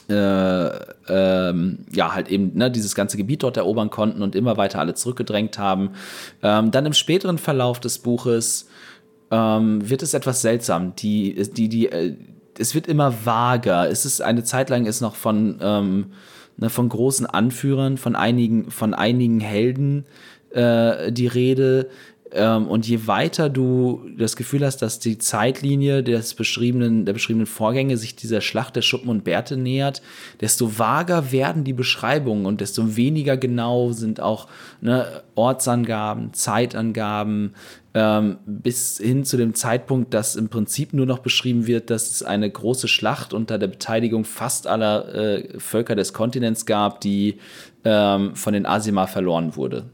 [0.08, 0.70] äh,
[1.10, 4.94] ähm, ja, halt eben ne, dieses ganze Gebiet dort erobern konnten und immer weiter alle
[4.94, 5.92] zurückgedrängt haben.
[6.44, 8.68] Ähm, dann im späteren Verlauf des Buches
[9.32, 10.96] ähm, wird es etwas seltsam.
[10.96, 12.16] Die, die, die, äh,
[12.58, 13.90] es wird immer vager.
[13.90, 16.06] Es ist eine Zeit lang ist noch von, ähm,
[16.58, 20.06] ne, von großen Anführern, von einigen, von einigen Helden
[20.52, 21.90] äh, die Rede.
[22.36, 27.48] Ähm, und je weiter du das Gefühl hast, dass die Zeitlinie des beschriebenen, der beschriebenen
[27.48, 30.02] Vorgänge sich dieser Schlacht der Schuppen und Bärte nähert,
[30.42, 34.48] desto vager werden die Beschreibungen und desto weniger genau sind auch
[34.82, 37.54] ne, Ortsangaben, Zeitangaben,
[37.94, 42.22] ähm, bis hin zu dem Zeitpunkt, dass im Prinzip nur noch beschrieben wird, dass es
[42.22, 47.38] eine große Schlacht unter der Beteiligung fast aller äh, Völker des Kontinents gab, die
[47.86, 49.86] ähm, von den Asima verloren wurde.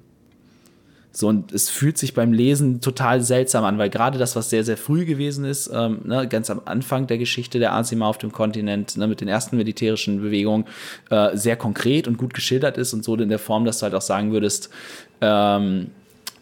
[1.13, 4.63] So, und es fühlt sich beim Lesen total seltsam an, weil gerade das, was sehr,
[4.63, 8.31] sehr früh gewesen ist, ähm, ne, ganz am Anfang der Geschichte der Asima auf dem
[8.31, 10.65] Kontinent, ne, mit den ersten militärischen Bewegungen,
[11.09, 13.93] äh, sehr konkret und gut geschildert ist und so in der Form, dass du halt
[13.93, 14.69] auch sagen würdest,
[15.19, 15.87] ähm,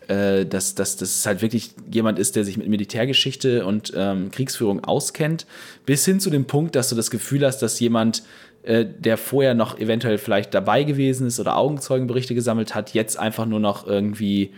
[0.07, 4.29] äh, dass, dass, dass es halt wirklich jemand ist, der sich mit Militärgeschichte und ähm,
[4.31, 5.45] Kriegsführung auskennt,
[5.85, 8.23] bis hin zu dem Punkt, dass du das Gefühl hast, dass jemand
[8.69, 13.47] äh, der vorher noch eventuell vielleicht dabei gewesen ist oder Augenzeugenberichte gesammelt hat, jetzt einfach
[13.47, 14.53] nur noch irgendwie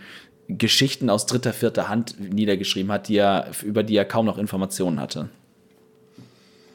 [0.48, 5.00] Geschichten aus dritter, vierter Hand niedergeschrieben hat, die er, über die er kaum noch Informationen
[5.00, 5.30] hatte.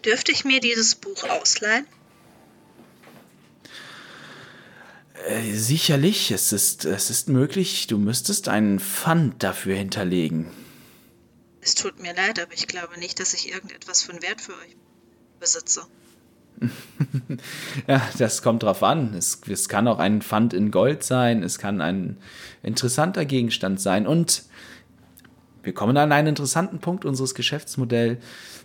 [0.03, 1.85] Dürfte ich mir dieses Buch ausleihen?
[5.27, 7.85] Äh, sicherlich, es ist, es ist möglich.
[7.85, 10.47] Du müsstest einen Pfand dafür hinterlegen.
[11.61, 14.75] Es tut mir leid, aber ich glaube nicht, dass ich irgendetwas von Wert für euch
[15.39, 15.85] besitze.
[17.87, 19.13] ja, das kommt drauf an.
[19.13, 22.17] Es, es kann auch ein Pfand in Gold sein, es kann ein
[22.63, 24.07] interessanter Gegenstand sein.
[24.07, 24.43] Und
[25.63, 28.17] wir kommen an einen interessanten Punkt unseres Geschäftsmodells.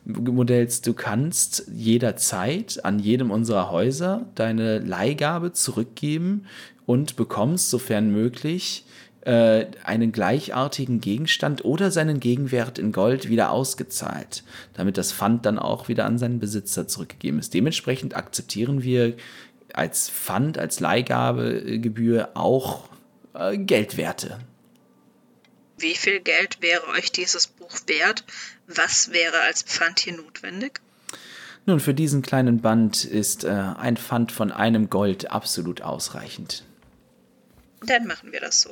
[0.04, 6.46] Du kannst jederzeit an jedem unserer Häuser deine Leihgabe zurückgeben
[6.86, 8.84] und bekommst, sofern möglich,
[9.24, 14.42] äh, einen gleichartigen Gegenstand oder seinen Gegenwert in Gold wieder ausgezahlt,
[14.74, 17.54] damit das Pfand dann auch wieder an seinen Besitzer zurückgegeben ist.
[17.54, 19.14] Dementsprechend akzeptieren wir
[19.72, 22.88] als Pfand, als Leihgabegebühr auch
[23.34, 24.38] äh, Geldwerte.
[25.78, 28.24] Wie viel Geld wäre euch dieses Buch wert?
[28.66, 30.80] Was wäre als Pfand hier notwendig?
[31.64, 36.64] Nun, für diesen kleinen Band ist äh, ein Pfand von einem Gold absolut ausreichend.
[37.82, 38.70] Dann machen wir das so.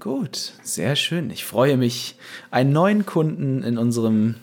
[0.00, 1.30] Gut, sehr schön.
[1.30, 2.16] Ich freue mich,
[2.50, 4.36] einen neuen Kunden in unserem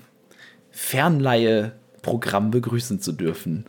[0.71, 3.65] Fernleihe-Programm begrüßen zu dürfen.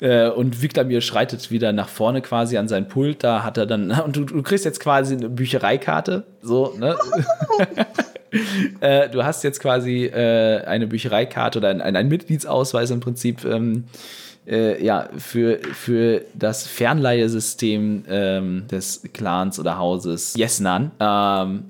[0.00, 3.22] Äh, und Victor mir schreitet wieder nach vorne quasi an sein Pult.
[3.22, 6.24] Da hat er dann, und du, du kriegst jetzt quasi eine Büchereikarte.
[6.42, 6.96] So, ne?
[8.80, 13.44] äh, du hast jetzt quasi äh, eine Büchereikarte oder ein, ein, Mitgliedsausweis im Prinzip.
[13.44, 13.84] Ähm,
[14.46, 20.90] äh, ja, für, für das Fernleihesystem ähm, des Clans oder Hauses Jesnan.
[20.98, 21.64] Ähm,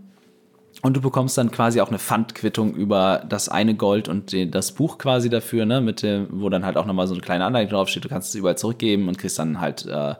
[0.82, 4.72] und du bekommst dann quasi auch eine Pfandquittung über das eine Gold und den, das
[4.72, 7.72] Buch quasi dafür, ne, mit dem, wo dann halt auch nochmal so eine kleine Anleitung
[7.72, 8.04] draufsteht.
[8.04, 10.14] Du kannst es überall zurückgeben und kriegst dann halt äh,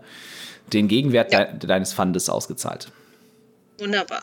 [0.73, 1.45] den Gegenwert ja.
[1.45, 2.89] de deines Pfandes ausgezahlt.
[3.79, 4.23] Wunderbar.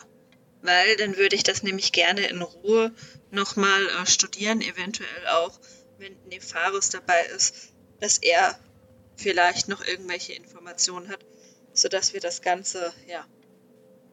[0.62, 2.92] Weil dann würde ich das nämlich gerne in Ruhe
[3.32, 5.58] nochmal äh, studieren, eventuell auch,
[5.98, 7.67] wenn Nefaris dabei ist,
[8.00, 8.58] dass er
[9.16, 11.20] vielleicht noch irgendwelche Informationen hat,
[11.72, 13.24] sodass wir das Ganze ja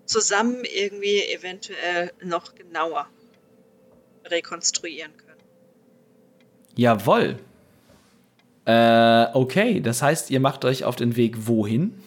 [0.06, 3.08] zusammen irgendwie eventuell noch genauer
[4.26, 5.42] rekonstruieren können.
[6.76, 7.40] Jawoll.
[8.66, 12.02] Äh, okay, das heißt, ihr macht euch auf den Weg wohin?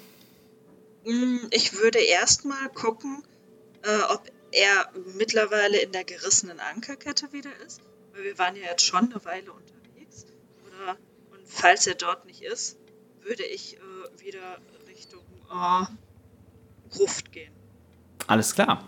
[1.04, 3.22] Mm, ich würde erstmal gucken,
[3.82, 7.80] äh, ob er mittlerweile in der gerissenen Ankerkette wieder ist.
[8.12, 10.26] Weil wir waren ja jetzt schon eine Weile unterwegs.
[10.66, 10.96] Oder
[11.48, 12.78] falls er dort nicht ist,
[13.26, 15.84] würde ich äh, wieder Richtung äh,
[16.90, 17.52] Gruft gehen.
[18.26, 18.84] Alles klar.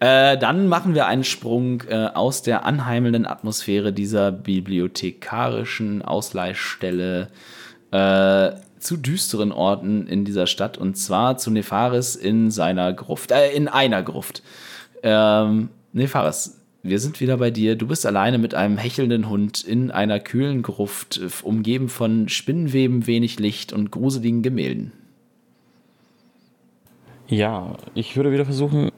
[0.00, 7.28] Äh, dann machen wir einen Sprung äh, aus der anheimelnden Atmosphäre dieser bibliothekarischen Ausleihstelle
[7.92, 8.50] äh,
[8.80, 13.68] zu düsteren Orten in dieser Stadt und zwar zu Nefaris in seiner Gruft, äh, in
[13.68, 14.42] einer Gruft.
[15.02, 17.76] Ähm, Nefaris, wir sind wieder bei dir.
[17.76, 23.38] Du bist alleine mit einem hechelnden Hund in einer kühlen Gruft, umgeben von Spinnenweben, wenig
[23.38, 24.92] Licht und gruseligen Gemälden.
[27.28, 28.90] Ja, ich würde wieder versuchen,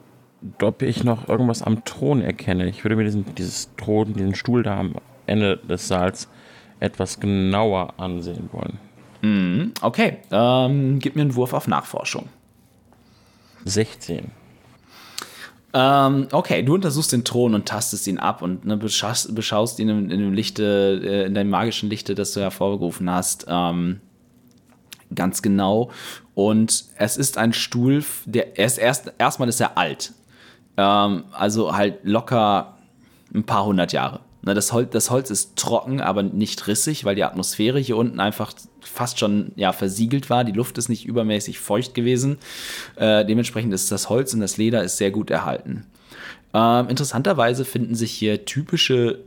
[0.61, 2.67] ob ich noch irgendwas am Thron erkenne.
[2.67, 4.95] Ich würde mir diesen, dieses Thron, diesen Stuhl da am
[5.27, 6.29] Ende des Saals
[6.79, 8.79] etwas genauer ansehen wollen.
[9.21, 12.27] Mhm, okay, ähm, gib mir einen Wurf auf Nachforschung.
[13.65, 14.31] 16.
[15.75, 19.89] Ähm, okay, du untersuchst den Thron und tastest ihn ab und ne, beschaust, beschaust ihn
[19.89, 23.99] in, in, dem Lichte, äh, in deinem magischen Lichte, das du hervorgerufen hast, ähm,
[25.15, 25.89] ganz genau.
[26.35, 30.13] Und es ist ein Stuhl, der er erst erstmal ist er alt,
[30.77, 32.77] ähm, also halt locker
[33.33, 34.19] ein paar hundert Jahre.
[34.45, 38.19] Ne, das, Holz, das Holz ist trocken, aber nicht rissig, weil die Atmosphäre hier unten
[38.19, 40.43] einfach fast schon ja, versiegelt war.
[40.43, 42.37] Die Luft ist nicht übermäßig feucht gewesen.
[42.97, 45.85] Äh, dementsprechend ist das Holz und das Leder ist sehr gut erhalten.
[46.53, 49.19] Ähm, interessanterweise finden sich hier typische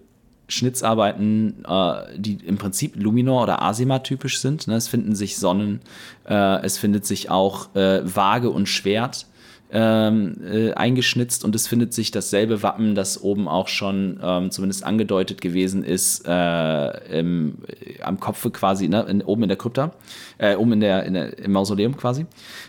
[0.49, 4.69] Schnitzarbeiten, äh, die im Prinzip Luminor oder Asima typisch sind.
[4.69, 4.77] Ne?
[4.77, 5.81] Es finden sich Sonnen,
[6.29, 9.27] äh, es findet sich auch äh, Waage und Schwert
[9.73, 14.85] ähm, äh, eingeschnitzt und es findet sich dasselbe Wappen, das oben auch schon ähm, zumindest
[14.85, 17.59] angedeutet gewesen ist, äh, im,
[18.03, 19.93] am Kopfe quasi, ne, in, oben in der Krypta,
[20.39, 22.27] äh, oben in der, in der, im Mausoleum quasi.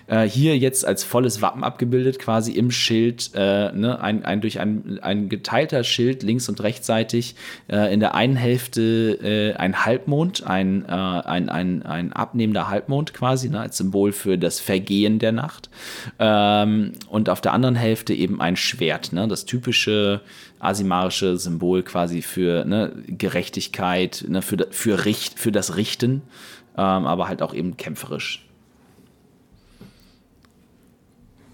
[0.08, 4.60] Äh, hier jetzt als volles Wappen abgebildet, quasi im Schild, äh, ne, ein, ein durch
[4.60, 7.36] ein, ein geteilter Schild links und rechtsseitig,
[7.70, 13.60] äh, in der einen Hälfte ein Halbmond, ein, ein, ein, ein abnehmender Halbmond quasi, ne,
[13.60, 15.70] als Symbol für das Vergehen der Nacht.
[16.20, 19.28] Ähm, und auf der anderen Hälfte eben ein Schwert, ne?
[19.28, 20.22] das typische
[20.60, 26.24] asimarische Symbol quasi für ne, Gerechtigkeit, ne, für, für, Richt, für das Richten,
[26.82, 28.46] aber halt auch eben kämpferisch.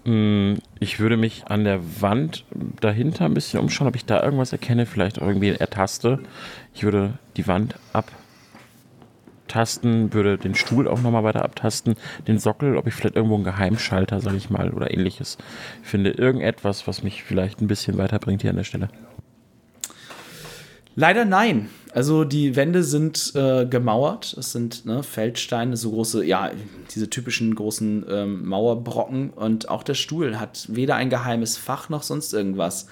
[0.04, 2.44] Mm, ich würde mich an der Wand
[2.80, 6.20] dahinter ein bisschen umschauen, ob ich da irgendwas erkenne, vielleicht irgendwie ertaste.
[6.74, 8.10] Ich würde die Wand ab
[9.54, 11.94] abtasten, würde den Stuhl auch nochmal weiter abtasten,
[12.26, 15.38] den Sockel, ob ich vielleicht irgendwo einen Geheimschalter, sage ich mal, oder ähnliches
[15.82, 16.10] finde.
[16.10, 18.88] Irgendetwas, was mich vielleicht ein bisschen weiterbringt hier an der Stelle.
[20.96, 21.68] Leider nein.
[21.94, 24.34] Also die Wände sind äh, gemauert.
[24.36, 26.50] Es sind ne, Feldsteine, so große, ja,
[26.92, 29.30] diese typischen großen ähm, Mauerbrocken.
[29.30, 32.88] Und auch der Stuhl hat weder ein geheimes Fach noch sonst irgendwas.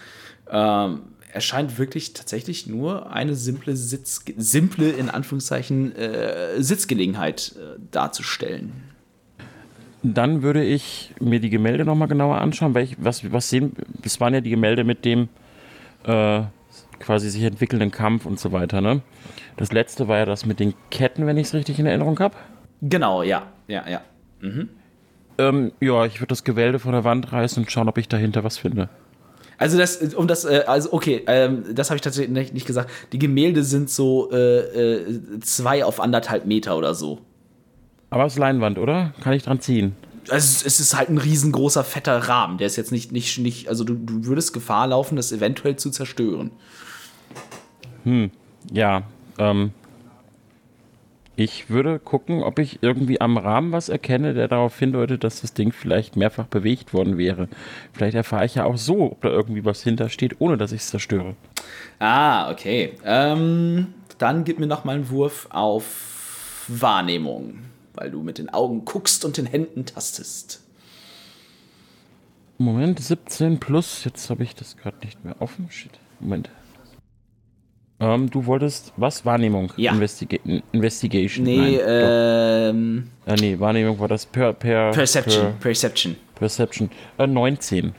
[0.48, 1.00] Ähm,
[1.32, 8.70] erscheint wirklich tatsächlich nur eine simple Sitz, simple in Anführungszeichen äh, Sitzgelegenheit äh, darzustellen.
[10.05, 14.20] Dann würde ich mir die Gemälde nochmal genauer anschauen, weil ich, was, was sehen, das
[14.20, 15.28] waren ja die Gemälde mit dem
[16.05, 16.42] äh,
[17.03, 19.03] quasi sich entwickelnden Kampf und so weiter, ne?
[19.57, 22.34] Das letzte war ja das mit den Ketten, wenn ich es richtig in Erinnerung habe.
[22.80, 24.00] Genau, ja, ja, ja.
[24.40, 24.70] Mhm.
[25.38, 28.44] Ähm, ja, ich würde das Gewälde von der Wand reißen und schauen, ob ich dahinter
[28.44, 28.88] was finde.
[29.59, 32.90] Also das, um das, äh, also okay, ähm, das habe ich tatsächlich nicht, nicht, gesagt.
[33.12, 37.20] Die Gemälde sind so äh, äh, zwei auf anderthalb Meter oder so.
[38.11, 39.14] Aber es ist Leinwand, oder?
[39.22, 39.94] Kann ich dran ziehen?
[40.28, 42.59] Also es ist halt ein riesengroßer, fetter Rahmen.
[42.59, 45.90] Der ist jetzt nicht, nicht, nicht also du, du würdest Gefahr laufen, das eventuell zu
[45.90, 46.50] zerstören.
[48.05, 48.30] Hm,
[48.70, 49.03] ja,
[49.38, 49.72] ähm,
[51.34, 55.55] ich würde gucken, ob ich irgendwie am Rahmen was erkenne, der darauf hindeutet, dass das
[55.55, 57.48] Ding vielleicht mehrfach bewegt worden wäre.
[57.92, 60.88] Vielleicht erfahre ich ja auch so, ob da irgendwie was hintersteht, ohne dass ich es
[60.88, 61.34] zerstöre.
[61.98, 62.92] Ah, okay.
[63.05, 67.61] Ähm, dann gib mir noch mal einen Wurf auf Wahrnehmung,
[67.94, 70.62] weil du mit den Augen guckst und den Händen tastest.
[72.59, 74.05] Moment, 17 plus.
[74.05, 75.68] Jetzt habe ich das gerade nicht mehr offen.
[75.70, 75.92] Shit.
[76.20, 76.50] Moment.
[78.03, 79.24] Ähm, du wolltest was?
[79.24, 79.72] Wahrnehmung?
[79.76, 79.92] Ja.
[79.92, 80.36] Investiga
[80.72, 81.44] Investigation?
[81.44, 83.05] Nee, Nein, ähm.
[83.24, 84.53] Ah, nee, Wahrnehmung war das per.
[84.55, 85.42] per Perception.
[85.42, 86.16] Per, Perception.
[86.34, 86.90] Perception.
[87.16, 87.94] Äh, 19.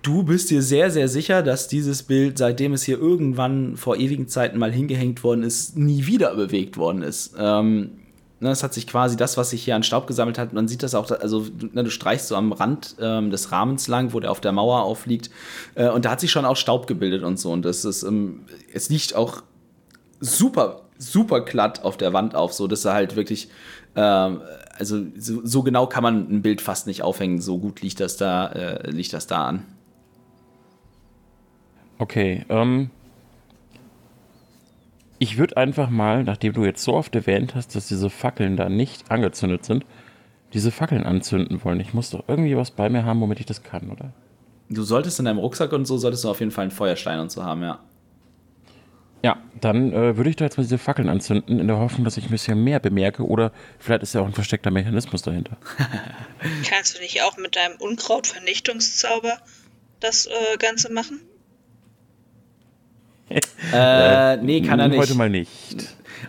[0.00, 4.28] Du bist dir sehr, sehr sicher, dass dieses Bild, seitdem es hier irgendwann vor ewigen
[4.28, 7.34] Zeiten mal hingehängt worden ist, nie wieder bewegt worden ist.
[7.38, 7.90] Ähm,
[8.38, 10.82] Ne, es hat sich quasi das, was sich hier an Staub gesammelt hat, man sieht
[10.82, 14.30] das auch, also ne, du streichst so am Rand ähm, des Rahmens lang, wo der
[14.30, 15.30] auf der Mauer aufliegt,
[15.74, 17.50] äh, und da hat sich schon auch Staub gebildet und so.
[17.50, 19.42] Und das ist, ähm, es liegt auch
[20.20, 23.48] super, super glatt auf der Wand auf, so dass er halt wirklich,
[23.94, 24.42] ähm,
[24.78, 28.18] also so, so, genau kann man ein Bild fast nicht aufhängen, so gut liegt das
[28.18, 29.64] da, äh, liegt das da an.
[31.98, 32.90] Okay, ähm,
[35.18, 38.68] ich würde einfach mal, nachdem du jetzt so oft erwähnt hast, dass diese Fackeln da
[38.68, 39.84] nicht angezündet sind,
[40.52, 41.80] diese Fackeln anzünden wollen.
[41.80, 44.12] Ich muss doch irgendwie was bei mir haben, womit ich das kann, oder?
[44.68, 47.30] Du solltest in deinem Rucksack und so, solltest du auf jeden Fall einen Feuerstein und
[47.30, 47.80] so haben, ja.
[49.22, 52.16] Ja, dann äh, würde ich da jetzt mal diese Fackeln anzünden, in der Hoffnung, dass
[52.16, 53.24] ich ein bisschen mehr bemerke.
[53.24, 55.56] Oder vielleicht ist ja auch ein versteckter Mechanismus dahinter.
[56.68, 59.38] Kannst du nicht auch mit deinem Unkrautvernichtungszauber
[60.00, 61.20] das äh, Ganze machen?
[63.72, 64.98] Äh, nee, kann er nicht.
[65.00, 65.50] Heute mal nicht.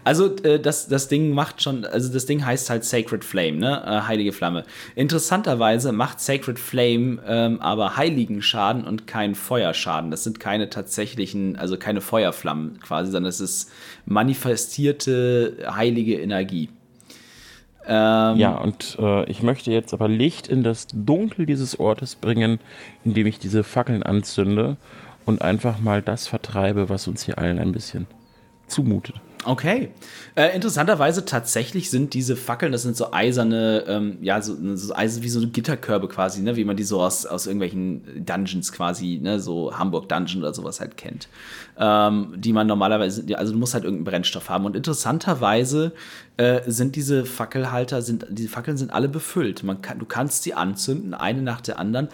[0.04, 3.84] Also äh, das, das Ding macht schon, also das Ding heißt halt Sacred Flame, ne?
[3.86, 4.64] Äh, heilige Flamme.
[4.96, 10.12] Interessanterweise macht Sacred Flame ähm, aber heiligen Schaden und keinen Feuerschaden.
[10.12, 13.72] Das sind keine tatsächlichen, also keine Feuerflammen quasi, sondern es ist
[14.06, 16.70] manifestierte heilige Energie.
[17.86, 22.60] Ähm, Ja, und äh, ich möchte jetzt aber Licht in das Dunkel dieses Ortes bringen,
[23.06, 24.78] indem ich diese Fackeln anzünde
[25.28, 28.08] und einfach mal das vertreibe, was uns hier allen ein bisschen
[28.68, 29.16] zumutet.
[29.44, 29.92] Okay.
[30.36, 35.24] Äh, interessanterweise tatsächlich sind diese Fackeln, das sind so eiserne, ähm, ja, so, so eisen
[35.24, 39.40] wie so Gitterkörbe quasi, ne, wie man die so aus, aus irgendwelchen Dungeons quasi, ne,
[39.40, 41.30] so Hamburg Dungeon oder sowas halt kennt.
[41.78, 44.66] Ähm, die man normalerweise, also du musst halt irgendeinen Brennstoff haben.
[44.66, 45.94] Und interessanterweise
[46.38, 49.64] äh, sind diese Fackelhalter, sind, diese Fackeln sind alle befüllt.
[49.64, 52.10] Man kann, du kannst sie anzünden, eine nach der anderen.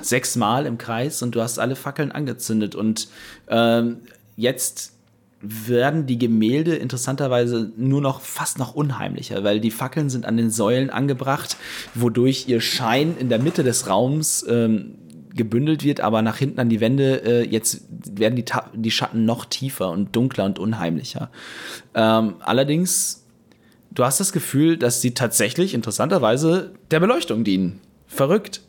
[0.00, 2.74] Sechsmal im Kreis und du hast alle Fackeln angezündet.
[2.74, 3.08] Und
[3.48, 3.98] ähm,
[4.36, 4.92] jetzt
[5.40, 10.50] werden die Gemälde interessanterweise nur noch fast noch unheimlicher, weil die Fackeln sind an den
[10.50, 11.56] Säulen angebracht,
[11.94, 14.94] wodurch ihr Schein in der Mitte des Raums ähm,
[15.34, 19.44] gebündelt wird, aber nach hinten an die Wände, äh, jetzt werden die, die Schatten noch
[19.44, 21.30] tiefer und dunkler und unheimlicher.
[21.94, 23.23] Ähm, allerdings,
[23.94, 27.80] du hast das Gefühl, dass sie tatsächlich interessanterweise der Beleuchtung dienen.
[28.06, 28.60] Verrückt.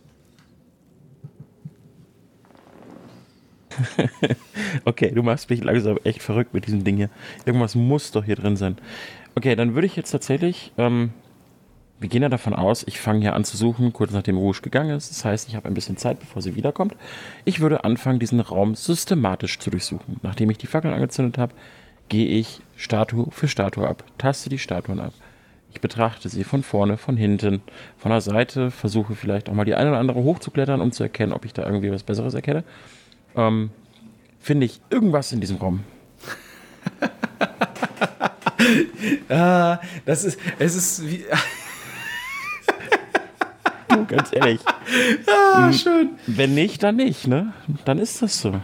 [4.85, 7.09] Okay, du machst mich langsam echt verrückt mit diesem Ding hier.
[7.45, 8.77] Irgendwas muss doch hier drin sein.
[9.35, 11.11] Okay, dann würde ich jetzt tatsächlich, ähm,
[11.99, 14.95] wir gehen ja davon aus, ich fange hier an zu suchen, kurz nachdem Rouge gegangen
[14.95, 15.09] ist.
[15.09, 16.95] Das heißt, ich habe ein bisschen Zeit, bevor sie wiederkommt.
[17.45, 20.17] Ich würde anfangen, diesen Raum systematisch zu durchsuchen.
[20.21, 21.53] Nachdem ich die Fackeln angezündet habe,
[22.09, 25.13] gehe ich Statue für Statue ab, taste die Statuen ab.
[25.71, 27.61] Ich betrachte sie von vorne, von hinten,
[27.97, 31.33] von der Seite, versuche vielleicht auch mal die eine oder andere hochzuklettern, um zu erkennen,
[31.33, 32.63] ob ich da irgendwie was Besseres erkenne.
[33.35, 33.71] Ähm,
[34.39, 35.83] finde ich irgendwas in diesem Raum.
[39.29, 41.25] Ah, das ist, es ist wie.
[43.89, 44.61] Du, ganz ehrlich.
[45.27, 46.11] Ah, schön.
[46.27, 47.53] Wenn nicht, dann nicht, ne?
[47.85, 48.61] Dann ist das so.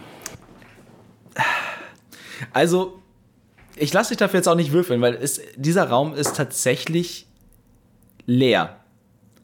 [2.53, 3.00] Also,
[3.75, 7.27] ich lasse dich dafür jetzt auch nicht würfeln, weil es, dieser Raum ist tatsächlich
[8.25, 8.77] leer.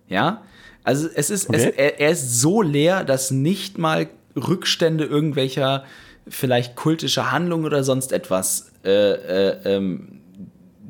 [0.08, 0.44] Ja?
[0.84, 1.74] Also, es ist, es, Okay.
[1.76, 5.84] er, er ist so leer, dass nicht mal Rückstände irgendwelcher
[6.30, 10.22] vielleicht kultischer Handlungen oder sonst etwas äh, äh, ähm,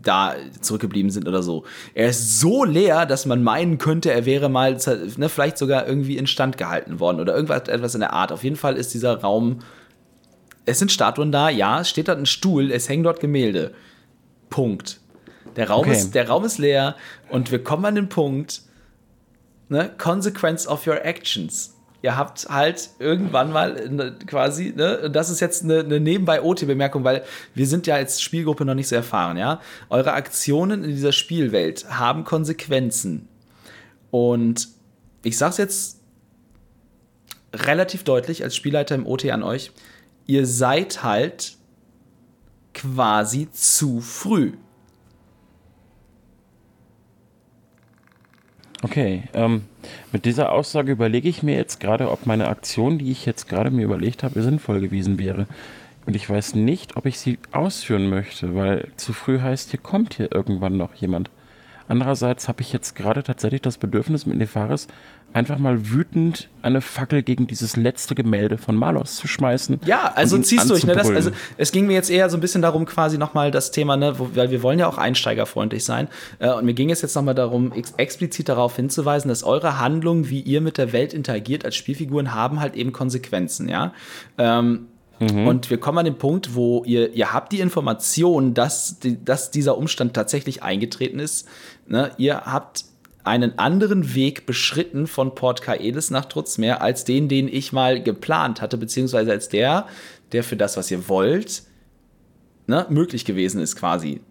[0.02, 1.64] da zurückgeblieben sind oder so.
[1.94, 4.78] Er ist so leer, dass man meinen könnte, er wäre mal
[5.18, 8.32] ne, vielleicht sogar irgendwie instand gehalten worden oder irgendwas etwas in der Art.
[8.32, 9.60] Auf jeden Fall ist dieser Raum
[10.68, 13.74] es sind Statuen da, ja, es steht dort ein Stuhl, es hängen dort Gemälde.
[14.50, 15.00] Punkt.
[15.56, 15.94] Der Raum, Okay.
[15.94, 16.96] ist, der Raum ist leer
[17.30, 18.62] und wir kommen an den Punkt,
[19.70, 21.74] ne, Consequence of your actions.
[22.04, 27.24] Ihr habt halt irgendwann mal ne, quasi, ne, das ist jetzt eine, eine Nebenbei-OT-Bemerkung, weil
[27.56, 29.62] wir sind ja als Spielgruppe noch nicht so erfahren, ja.
[29.90, 33.28] Eure Aktionen in dieser Spielwelt haben Konsequenzen.
[34.12, 34.68] Und
[35.24, 36.02] ich sag's jetzt
[37.54, 39.72] relativ deutlich als Spielleiter im OT an euch,
[40.28, 41.58] ihr seid halt
[42.74, 44.54] quasi zu früh.
[48.84, 49.64] Okay, ähm,
[50.12, 53.72] mit dieser Aussage überlege ich mir jetzt gerade, ob meine Aktion, die ich jetzt gerade
[53.72, 55.48] mir überlegt habe, sinnvoll gewesen wäre.
[56.06, 60.14] Und ich weiß nicht, ob ich sie ausführen möchte, weil zu früh heißt, hier kommt
[60.14, 61.32] hier irgendwann noch jemand.
[61.88, 64.88] Andererseits habe ich jetzt gerade tatsächlich das Bedürfnis mit Nefaris
[65.34, 69.82] einfach mal wütend eine Fackel gegen dieses letzte Gemälde von Malos zu schmeißen.
[69.86, 70.86] Ja, also ziehst durch.
[70.86, 70.94] Ne?
[70.94, 73.98] Das, also, es ging mir jetzt eher so ein bisschen darum, quasi nochmal das Thema,
[73.98, 76.08] ne, wo, weil wir wollen ja auch einsteigerfreundlich sein.
[76.40, 80.30] Äh, und mir ging es jetzt nochmal darum, ex explizit darauf hinzuweisen, dass eure Handlungen,
[80.30, 83.94] wie ihr mit der Welt interagiert als Spielfiguren, haben halt eben Konsequenzen, ja.
[84.38, 84.88] Ähm,
[85.20, 89.50] Und wir kommen an den Punkt, wo ihr, ihr habt die Information, dass, die, dass
[89.50, 91.48] dieser Umstand tatsächlich eingetreten ist.
[91.88, 92.12] Ne?
[92.18, 92.86] Ihr habt
[93.24, 98.62] einen anderen Weg beschritten von Port Kaelis nach Trutzmeer als den, den ich mal geplant
[98.62, 99.88] hatte, beziehungsweise als der,
[100.32, 101.64] der für das, was ihr wollt,
[102.68, 104.22] ne, möglich gewesen ist quasi.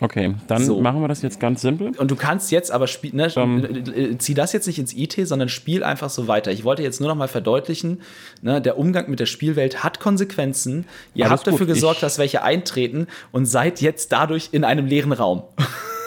[0.00, 0.80] Okay, dann So.
[0.80, 1.92] machen wir das jetzt ganz simpel.
[1.96, 3.64] Und du kannst jetzt aber spielen, ne, Ähm.
[3.94, 6.50] äh, zieh das jetzt nicht ins IT, sondern spiel einfach so weiter.
[6.52, 8.02] Ich wollte jetzt nur noch mal verdeutlichen,
[8.42, 10.86] ne, der Umgang mit der Spielwelt hat Konsequenzen.
[11.14, 14.62] Ihr Alles habt dafür gut, gesorgt, ich- dass welche eintreten und seid jetzt dadurch in
[14.64, 15.42] einem leeren Raum.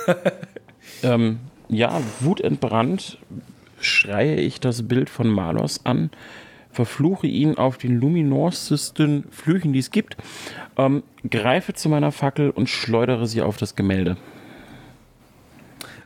[1.04, 1.40] Ähm,
[1.70, 3.18] ja, wutentbrannt
[3.80, 6.10] schreie ich das Bild von Malos an,
[6.72, 10.18] verfluche ihn auf den luminossesten Flüchen, die es gibt,
[10.78, 14.18] ähm, greife zu meiner Fackel und schleudere sie auf das Gemälde.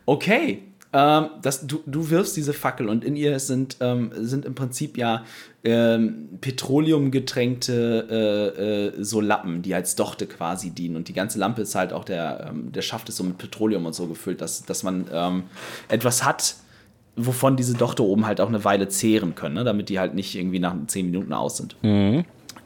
[0.06, 0.64] Okay.
[0.94, 4.98] Ähm, das, du, du wirfst diese Fackel und in ihr sind, ähm, sind im Prinzip
[4.98, 5.24] ja
[5.64, 8.08] ähm, petroleumgetränkte
[8.58, 10.96] äh, äh, so Lappen, die als Dochte quasi dienen.
[10.98, 13.86] Und die ganze Lampe ist halt auch der, ähm, der Schaft ist so mit Petroleum
[13.86, 15.44] und so gefüllt, dass, dass man ähm,
[15.88, 16.56] etwas hat,
[17.16, 19.64] wovon diese Dochte oben halt auch eine Weile zehren können, ne?
[19.64, 21.76] damit die halt nicht irgendwie nach zehn Minuten aus sind.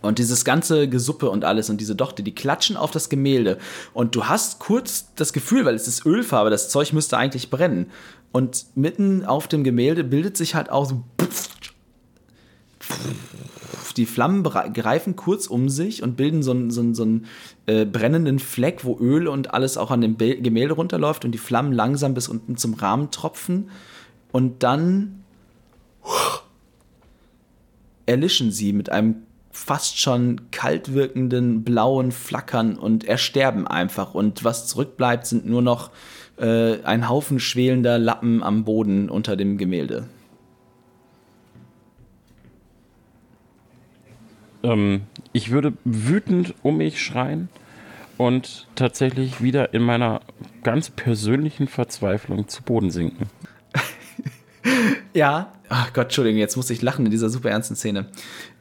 [0.05, 3.57] Und dieses ganze Gesuppe und alles und diese Dochte, die klatschen auf das Gemälde.
[3.93, 7.91] Und du hast kurz das Gefühl, weil es ist Ölfarbe, das Zeug müsste eigentlich brennen.
[8.31, 11.03] Und mitten auf dem Gemälde bildet sich halt auch so.
[13.97, 17.25] Die Flammen greifen kurz um sich und bilden so einen, so einen, so einen
[17.65, 21.71] äh, brennenden Fleck, wo Öl und alles auch an dem Gemälde runterläuft und die Flammen
[21.71, 23.69] langsam bis unten zum Rahmen tropfen.
[24.33, 25.23] Und dann
[28.05, 29.23] erlischen sie mit einem
[29.55, 34.13] fast schon kalt wirkenden blauen Flackern und ersterben einfach.
[34.13, 35.91] Und was zurückbleibt, sind nur noch
[36.37, 40.09] äh, ein Haufen schwelender Lappen am Boden unter dem Gemälde.
[44.61, 47.47] Ähm, ich würde wütend um mich schreien
[48.17, 50.19] und tatsächlich wieder in meiner
[50.63, 53.29] ganz persönlichen Verzweiflung zu Boden sinken.
[55.13, 55.53] Ja.
[55.69, 58.07] Ach Gott, Entschuldigung, jetzt muss ich lachen in dieser super ernsten Szene.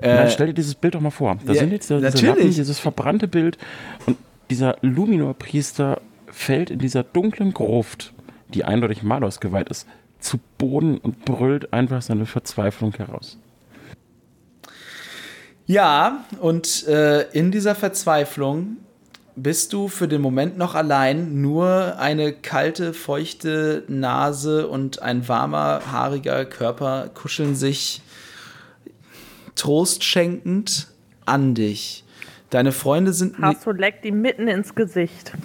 [0.01, 1.37] Nein, Äh, stell dir dieses Bild doch mal vor.
[1.45, 2.23] Da ja, sind jetzt diese natürlich.
[2.23, 3.59] Lappen, dieses verbrannte Bild
[4.07, 4.17] und
[4.51, 8.15] dieser Luminor-Priester fällt in dieser dunklen Gruft,
[8.49, 9.87] die eindeutig Malos geweiht ist,
[10.21, 13.39] zu Boden und brüllt einfach seine Verzweiflung heraus.
[15.67, 18.77] Ja, und äh, in dieser Verzweiflung
[19.37, 21.41] bist du für den Moment noch allein.
[21.41, 28.03] Nur eine kalte, feuchte Nase und ein warmer, haariger Körper kuscheln sich
[29.55, 30.89] trostschenkend
[31.27, 32.05] an dich.
[32.51, 35.33] Deine Freunde sind Hasso leckt ihm mitten ins Gesicht.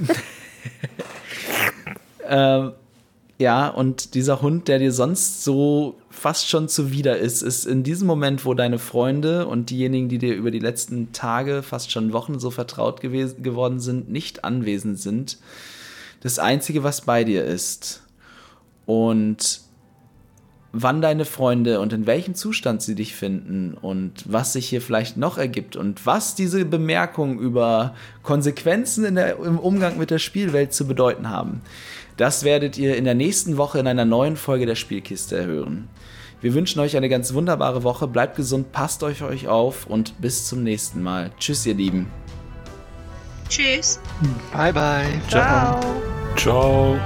[2.29, 2.73] Ähm,
[3.39, 8.05] ja, und dieser Hund, der dir sonst so fast schon zuwider ist, ist in diesem
[8.05, 12.37] Moment, wo deine Freunde und diejenigen, die dir über die letzten Tage, fast schon Wochen
[12.37, 15.37] so vertraut gewesen, geworden sind, nicht anwesend sind,
[16.19, 18.03] das Einzige, was bei dir ist.
[18.85, 19.61] Und
[20.71, 25.17] wann deine Freunde und in welchem Zustand sie dich finden und was sich hier vielleicht
[25.17, 30.87] noch ergibt und was diese Bemerkungen über Konsequenzen der, im Umgang mit der Spielwelt zu
[30.87, 31.61] bedeuten haben.
[32.19, 35.87] Das werdet ihr in der nächsten Woche in einer neuen Folge der Spielkiste hören.
[36.41, 40.45] Wir wünschen euch eine ganz wunderbare Woche, bleibt gesund, passt euch euch auf und bis
[40.45, 41.31] zum nächsten Mal.
[41.39, 42.11] Tschüss, ihr Lieben.
[43.47, 44.01] Tschüss.
[44.51, 45.21] Bye bye.
[45.29, 45.79] Ciao.
[46.35, 46.99] Ciao.